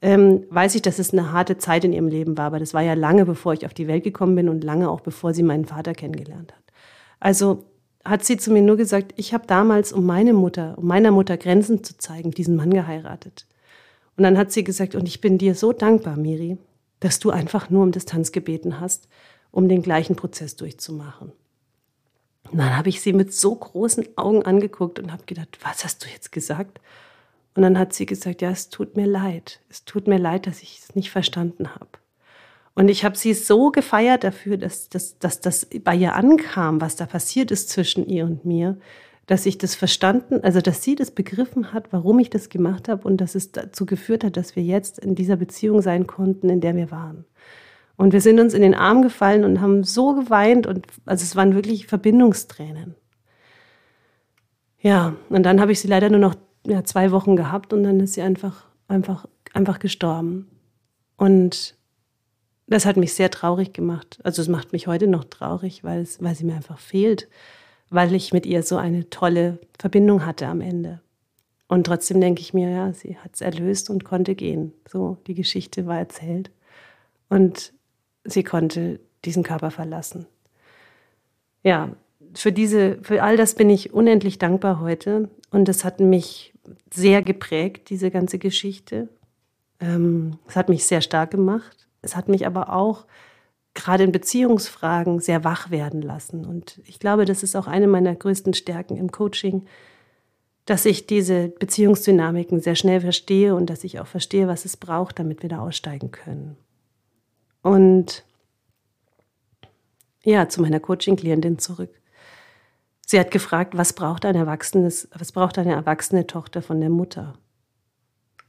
ähm, 0.00 0.44
weiß 0.50 0.74
ich, 0.74 0.82
dass 0.82 0.98
es 0.98 1.12
eine 1.12 1.32
harte 1.32 1.58
Zeit 1.58 1.84
in 1.84 1.92
ihrem 1.92 2.08
Leben 2.08 2.36
war. 2.36 2.46
Aber 2.46 2.58
das 2.58 2.74
war 2.74 2.82
ja 2.82 2.94
lange, 2.94 3.24
bevor 3.24 3.52
ich 3.52 3.66
auf 3.66 3.74
die 3.74 3.88
Welt 3.88 4.04
gekommen 4.04 4.34
bin 4.34 4.48
und 4.48 4.64
lange 4.64 4.90
auch, 4.90 5.00
bevor 5.00 5.32
sie 5.32 5.42
meinen 5.42 5.64
Vater 5.64 5.92
kennengelernt 5.92 6.52
hat. 6.52 6.62
Also 7.20 7.64
hat 8.04 8.24
sie 8.24 8.36
zu 8.36 8.52
mir 8.52 8.62
nur 8.62 8.76
gesagt, 8.76 9.14
ich 9.16 9.32
habe 9.32 9.46
damals, 9.46 9.92
um 9.92 10.04
meine 10.04 10.32
Mutter, 10.32 10.76
um 10.78 10.86
meiner 10.86 11.10
Mutter 11.10 11.36
Grenzen 11.36 11.84
zu 11.84 11.96
zeigen, 11.98 12.30
diesen 12.30 12.56
Mann 12.56 12.72
geheiratet. 12.72 13.46
Und 14.16 14.24
dann 14.24 14.36
hat 14.36 14.52
sie 14.52 14.64
gesagt, 14.64 14.94
und 14.94 15.06
ich 15.06 15.20
bin 15.20 15.38
dir 15.38 15.54
so 15.54 15.72
dankbar, 15.72 16.16
Miri, 16.16 16.58
dass 17.00 17.18
du 17.18 17.30
einfach 17.30 17.70
nur 17.70 17.82
um 17.82 17.92
Distanz 17.92 18.32
gebeten 18.32 18.80
hast, 18.80 19.08
um 19.50 19.68
den 19.68 19.82
gleichen 19.82 20.16
Prozess 20.16 20.56
durchzumachen. 20.56 21.32
Und 22.50 22.58
dann 22.58 22.76
habe 22.76 22.88
ich 22.88 23.00
sie 23.00 23.12
mit 23.12 23.32
so 23.32 23.54
großen 23.54 24.06
Augen 24.16 24.42
angeguckt 24.42 24.98
und 24.98 25.12
habe 25.12 25.24
gedacht, 25.24 25.58
was 25.62 25.84
hast 25.84 26.04
du 26.04 26.08
jetzt 26.08 26.32
gesagt? 26.32 26.80
Und 27.54 27.62
dann 27.62 27.78
hat 27.78 27.92
sie 27.92 28.06
gesagt, 28.06 28.42
ja, 28.42 28.50
es 28.50 28.68
tut 28.68 28.96
mir 28.96 29.06
leid. 29.06 29.60
Es 29.68 29.84
tut 29.84 30.06
mir 30.06 30.18
leid, 30.18 30.46
dass 30.46 30.62
ich 30.62 30.80
es 30.80 30.94
nicht 30.94 31.10
verstanden 31.10 31.74
habe. 31.74 31.90
Und 32.74 32.88
ich 32.88 33.04
habe 33.04 33.16
sie 33.16 33.34
so 33.34 33.70
gefeiert 33.70 34.24
dafür, 34.24 34.56
dass, 34.56 34.88
dass, 34.88 35.18
dass 35.18 35.40
das 35.40 35.68
bei 35.84 35.94
ihr 35.94 36.14
ankam, 36.14 36.80
was 36.80 36.96
da 36.96 37.06
passiert 37.06 37.50
ist 37.50 37.68
zwischen 37.68 38.06
ihr 38.06 38.24
und 38.24 38.44
mir, 38.44 38.78
dass 39.26 39.46
ich 39.46 39.58
das 39.58 39.74
verstanden, 39.74 40.40
also 40.42 40.60
dass 40.60 40.82
sie 40.82 40.94
das 40.94 41.10
begriffen 41.10 41.72
hat, 41.72 41.92
warum 41.92 42.18
ich 42.18 42.30
das 42.30 42.48
gemacht 42.48 42.88
habe 42.88 43.06
und 43.06 43.20
dass 43.20 43.34
es 43.34 43.52
dazu 43.52 43.86
geführt 43.86 44.24
hat, 44.24 44.36
dass 44.36 44.56
wir 44.56 44.62
jetzt 44.62 44.98
in 44.98 45.14
dieser 45.14 45.36
Beziehung 45.36 45.80
sein 45.82 46.06
konnten, 46.06 46.48
in 46.48 46.60
der 46.60 46.74
wir 46.74 46.90
waren. 46.90 47.24
Und 47.96 48.12
wir 48.12 48.20
sind 48.20 48.40
uns 48.40 48.54
in 48.54 48.62
den 48.62 48.74
Arm 48.74 49.02
gefallen 49.02 49.44
und 49.44 49.60
haben 49.60 49.84
so 49.84 50.14
geweint 50.14 50.66
und 50.66 50.86
also 51.04 51.22
es 51.22 51.36
waren 51.36 51.54
wirklich 51.54 51.86
Verbindungstränen. 51.86 52.94
Ja, 54.80 55.14
und 55.28 55.44
dann 55.44 55.60
habe 55.60 55.72
ich 55.72 55.80
sie 55.80 55.88
leider 55.88 56.10
nur 56.10 56.18
noch 56.18 56.34
ja, 56.66 56.82
zwei 56.82 57.12
Wochen 57.12 57.36
gehabt 57.36 57.72
und 57.72 57.84
dann 57.84 58.00
ist 58.00 58.14
sie 58.14 58.22
einfach, 58.22 58.66
einfach, 58.88 59.26
einfach 59.52 59.78
gestorben. 59.78 60.48
Und 61.16 61.76
das 62.66 62.86
hat 62.86 62.96
mich 62.96 63.14
sehr 63.14 63.30
traurig 63.30 63.72
gemacht. 63.72 64.18
Also 64.24 64.42
es 64.42 64.48
macht 64.48 64.72
mich 64.72 64.86
heute 64.86 65.06
noch 65.06 65.24
traurig, 65.24 65.84
weil, 65.84 66.00
es, 66.00 66.22
weil 66.22 66.34
sie 66.34 66.44
mir 66.44 66.54
einfach 66.54 66.78
fehlt, 66.78 67.28
weil 67.90 68.14
ich 68.14 68.32
mit 68.32 68.46
ihr 68.46 68.62
so 68.62 68.76
eine 68.76 69.10
tolle 69.10 69.58
Verbindung 69.78 70.24
hatte 70.24 70.46
am 70.46 70.60
Ende. 70.60 71.00
Und 71.68 71.84
trotzdem 71.84 72.20
denke 72.20 72.40
ich 72.40 72.52
mir, 72.52 72.70
ja, 72.70 72.92
sie 72.92 73.16
hat 73.16 73.34
es 73.34 73.40
erlöst 73.40 73.88
und 73.90 74.04
konnte 74.04 74.34
gehen. 74.34 74.72
So, 74.86 75.16
die 75.26 75.34
Geschichte 75.34 75.86
war 75.86 75.98
erzählt. 75.98 76.50
Und 77.28 77.72
sie 78.24 78.44
konnte 78.44 79.00
diesen 79.24 79.42
Körper 79.42 79.70
verlassen. 79.70 80.26
Ja, 81.62 81.96
für 82.34 82.52
diese, 82.52 82.98
für 83.02 83.22
all 83.22 83.36
das 83.36 83.54
bin 83.54 83.70
ich 83.70 83.92
unendlich 83.92 84.38
dankbar 84.38 84.80
heute. 84.80 85.30
Und 85.50 85.68
es 85.68 85.84
hat 85.84 86.00
mich 86.00 86.52
sehr 86.92 87.22
geprägt, 87.22 87.90
diese 87.90 88.10
ganze 88.10 88.38
Geschichte. 88.38 89.08
Ähm, 89.80 90.38
es 90.46 90.56
hat 90.56 90.68
mich 90.68 90.84
sehr 90.84 91.00
stark 91.00 91.30
gemacht. 91.30 91.88
Es 92.02 92.16
hat 92.16 92.28
mich 92.28 92.46
aber 92.46 92.72
auch 92.72 93.06
gerade 93.74 94.04
in 94.04 94.12
Beziehungsfragen 94.12 95.20
sehr 95.20 95.44
wach 95.44 95.70
werden 95.70 96.02
lassen. 96.02 96.44
Und 96.44 96.80
ich 96.84 96.98
glaube, 96.98 97.24
das 97.24 97.42
ist 97.42 97.56
auch 97.56 97.66
eine 97.66 97.86
meiner 97.86 98.14
größten 98.14 98.54
Stärken 98.54 98.96
im 98.96 99.10
Coaching, 99.10 99.64
dass 100.66 100.84
ich 100.84 101.06
diese 101.06 101.48
Beziehungsdynamiken 101.48 102.60
sehr 102.60 102.74
schnell 102.74 103.00
verstehe 103.00 103.54
und 103.54 103.70
dass 103.70 103.84
ich 103.84 103.98
auch 103.98 104.06
verstehe, 104.06 104.46
was 104.46 104.64
es 104.64 104.76
braucht, 104.76 105.18
damit 105.18 105.42
wir 105.42 105.48
da 105.48 105.60
aussteigen 105.60 106.10
können. 106.10 106.56
Und 107.62 108.24
ja, 110.24 110.48
zu 110.48 110.60
meiner 110.60 110.80
Coaching-Klientin 110.80 111.58
zurück. 111.58 111.90
Sie 113.06 113.18
hat 113.18 113.30
gefragt, 113.30 113.76
was 113.76 113.92
braucht 113.92 114.24
ein 114.24 114.36
erwachsenes, 114.36 115.08
was 115.12 115.32
braucht 115.32 115.58
eine 115.58 115.72
erwachsene 115.72 116.26
Tochter 116.26 116.62
von 116.62 116.80
der 116.80 116.90
Mutter? 116.90 117.34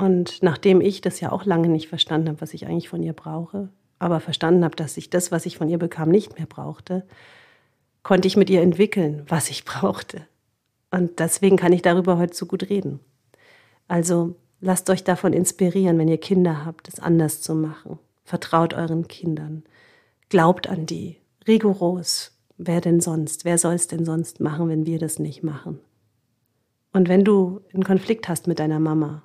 Und 0.03 0.43
nachdem 0.43 0.81
ich 0.81 0.99
das 0.99 1.21
ja 1.21 1.31
auch 1.31 1.45
lange 1.45 1.69
nicht 1.69 1.87
verstanden 1.87 2.27
habe, 2.27 2.41
was 2.41 2.53
ich 2.53 2.67
eigentlich 2.67 2.89
von 2.89 3.01
ihr 3.01 3.13
brauche, 3.13 3.69
aber 3.99 4.19
verstanden 4.19 4.65
habe, 4.65 4.75
dass 4.75 4.97
ich 4.97 5.09
das, 5.09 5.31
was 5.31 5.45
ich 5.45 5.57
von 5.57 5.69
ihr 5.69 5.77
bekam, 5.77 6.09
nicht 6.09 6.37
mehr 6.37 6.45
brauchte, 6.45 7.05
konnte 8.03 8.27
ich 8.27 8.35
mit 8.35 8.49
ihr 8.49 8.61
entwickeln, 8.61 9.23
was 9.29 9.49
ich 9.49 9.63
brauchte. 9.65 10.27
Und 10.91 11.21
deswegen 11.21 11.55
kann 11.55 11.71
ich 11.71 11.83
darüber 11.83 12.17
heute 12.17 12.35
so 12.35 12.47
gut 12.47 12.69
reden. 12.69 12.99
Also 13.87 14.35
lasst 14.59 14.89
euch 14.89 15.05
davon 15.05 15.31
inspirieren, 15.31 15.97
wenn 15.97 16.09
ihr 16.09 16.19
Kinder 16.19 16.65
habt, 16.65 16.89
es 16.89 16.99
anders 16.99 17.39
zu 17.39 17.55
machen. 17.55 17.97
Vertraut 18.25 18.73
euren 18.73 19.07
Kindern. 19.07 19.63
Glaubt 20.27 20.67
an 20.67 20.85
die. 20.85 21.15
Rigoros. 21.47 22.37
Wer 22.57 22.81
denn 22.81 22.99
sonst? 22.99 23.45
Wer 23.45 23.57
soll 23.57 23.75
es 23.75 23.87
denn 23.87 24.03
sonst 24.03 24.41
machen, 24.41 24.67
wenn 24.67 24.85
wir 24.85 24.99
das 24.99 25.17
nicht 25.17 25.43
machen? 25.43 25.79
Und 26.91 27.07
wenn 27.07 27.23
du 27.23 27.61
einen 27.73 27.85
Konflikt 27.85 28.27
hast 28.27 28.47
mit 28.47 28.59
deiner 28.59 28.81
Mama 28.81 29.23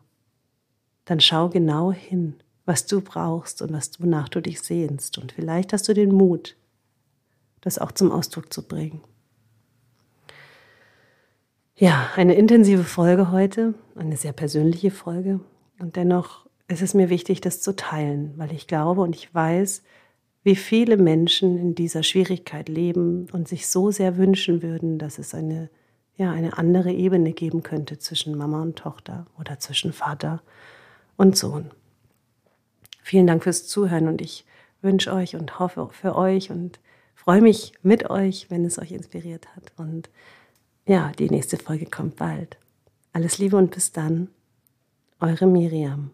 dann 1.08 1.20
schau 1.20 1.48
genau 1.48 1.90
hin, 1.90 2.34
was 2.66 2.84
du 2.84 3.00
brauchst 3.00 3.62
und 3.62 3.72
was, 3.72 4.00
wonach 4.00 4.28
du 4.28 4.42
dich 4.42 4.60
sehnst. 4.60 5.16
Und 5.16 5.32
vielleicht 5.32 5.72
hast 5.72 5.88
du 5.88 5.94
den 5.94 6.12
Mut, 6.12 6.54
das 7.62 7.78
auch 7.78 7.92
zum 7.92 8.12
Ausdruck 8.12 8.52
zu 8.52 8.68
bringen. 8.68 9.00
Ja, 11.76 12.10
eine 12.14 12.34
intensive 12.34 12.84
Folge 12.84 13.30
heute, 13.30 13.72
eine 13.94 14.18
sehr 14.18 14.32
persönliche 14.32 14.90
Folge. 14.90 15.40
Und 15.78 15.96
dennoch 15.96 16.46
ist 16.66 16.82
es 16.82 16.92
mir 16.92 17.08
wichtig, 17.08 17.40
das 17.40 17.62
zu 17.62 17.74
teilen, 17.74 18.34
weil 18.36 18.52
ich 18.52 18.66
glaube 18.66 19.00
und 19.00 19.16
ich 19.16 19.34
weiß, 19.34 19.82
wie 20.42 20.56
viele 20.56 20.98
Menschen 20.98 21.56
in 21.56 21.74
dieser 21.74 22.02
Schwierigkeit 22.02 22.68
leben 22.68 23.28
und 23.32 23.48
sich 23.48 23.68
so 23.68 23.90
sehr 23.90 24.18
wünschen 24.18 24.60
würden, 24.60 24.98
dass 24.98 25.18
es 25.18 25.34
eine, 25.34 25.70
ja, 26.16 26.32
eine 26.32 26.58
andere 26.58 26.92
Ebene 26.92 27.32
geben 27.32 27.62
könnte 27.62 27.98
zwischen 27.98 28.36
Mama 28.36 28.60
und 28.60 28.76
Tochter 28.76 29.26
oder 29.38 29.58
zwischen 29.58 29.94
Vater 29.94 30.42
und 31.18 31.36
Sohn. 31.36 31.70
Vielen 33.02 33.26
Dank 33.26 33.42
fürs 33.42 33.66
Zuhören 33.66 34.08
und 34.08 34.22
ich 34.22 34.46
wünsche 34.80 35.12
euch 35.12 35.36
und 35.36 35.58
hoffe 35.58 35.90
für 35.92 36.16
euch 36.16 36.50
und 36.50 36.80
freue 37.14 37.42
mich 37.42 37.74
mit 37.82 38.08
euch, 38.08 38.50
wenn 38.50 38.64
es 38.64 38.78
euch 38.78 38.92
inspiriert 38.92 39.54
hat. 39.54 39.72
Und 39.76 40.08
ja, 40.86 41.12
die 41.18 41.28
nächste 41.28 41.58
Folge 41.58 41.86
kommt 41.86 42.16
bald. 42.16 42.56
Alles 43.12 43.36
Liebe 43.38 43.56
und 43.56 43.72
bis 43.72 43.92
dann, 43.92 44.28
eure 45.20 45.46
Miriam. 45.46 46.12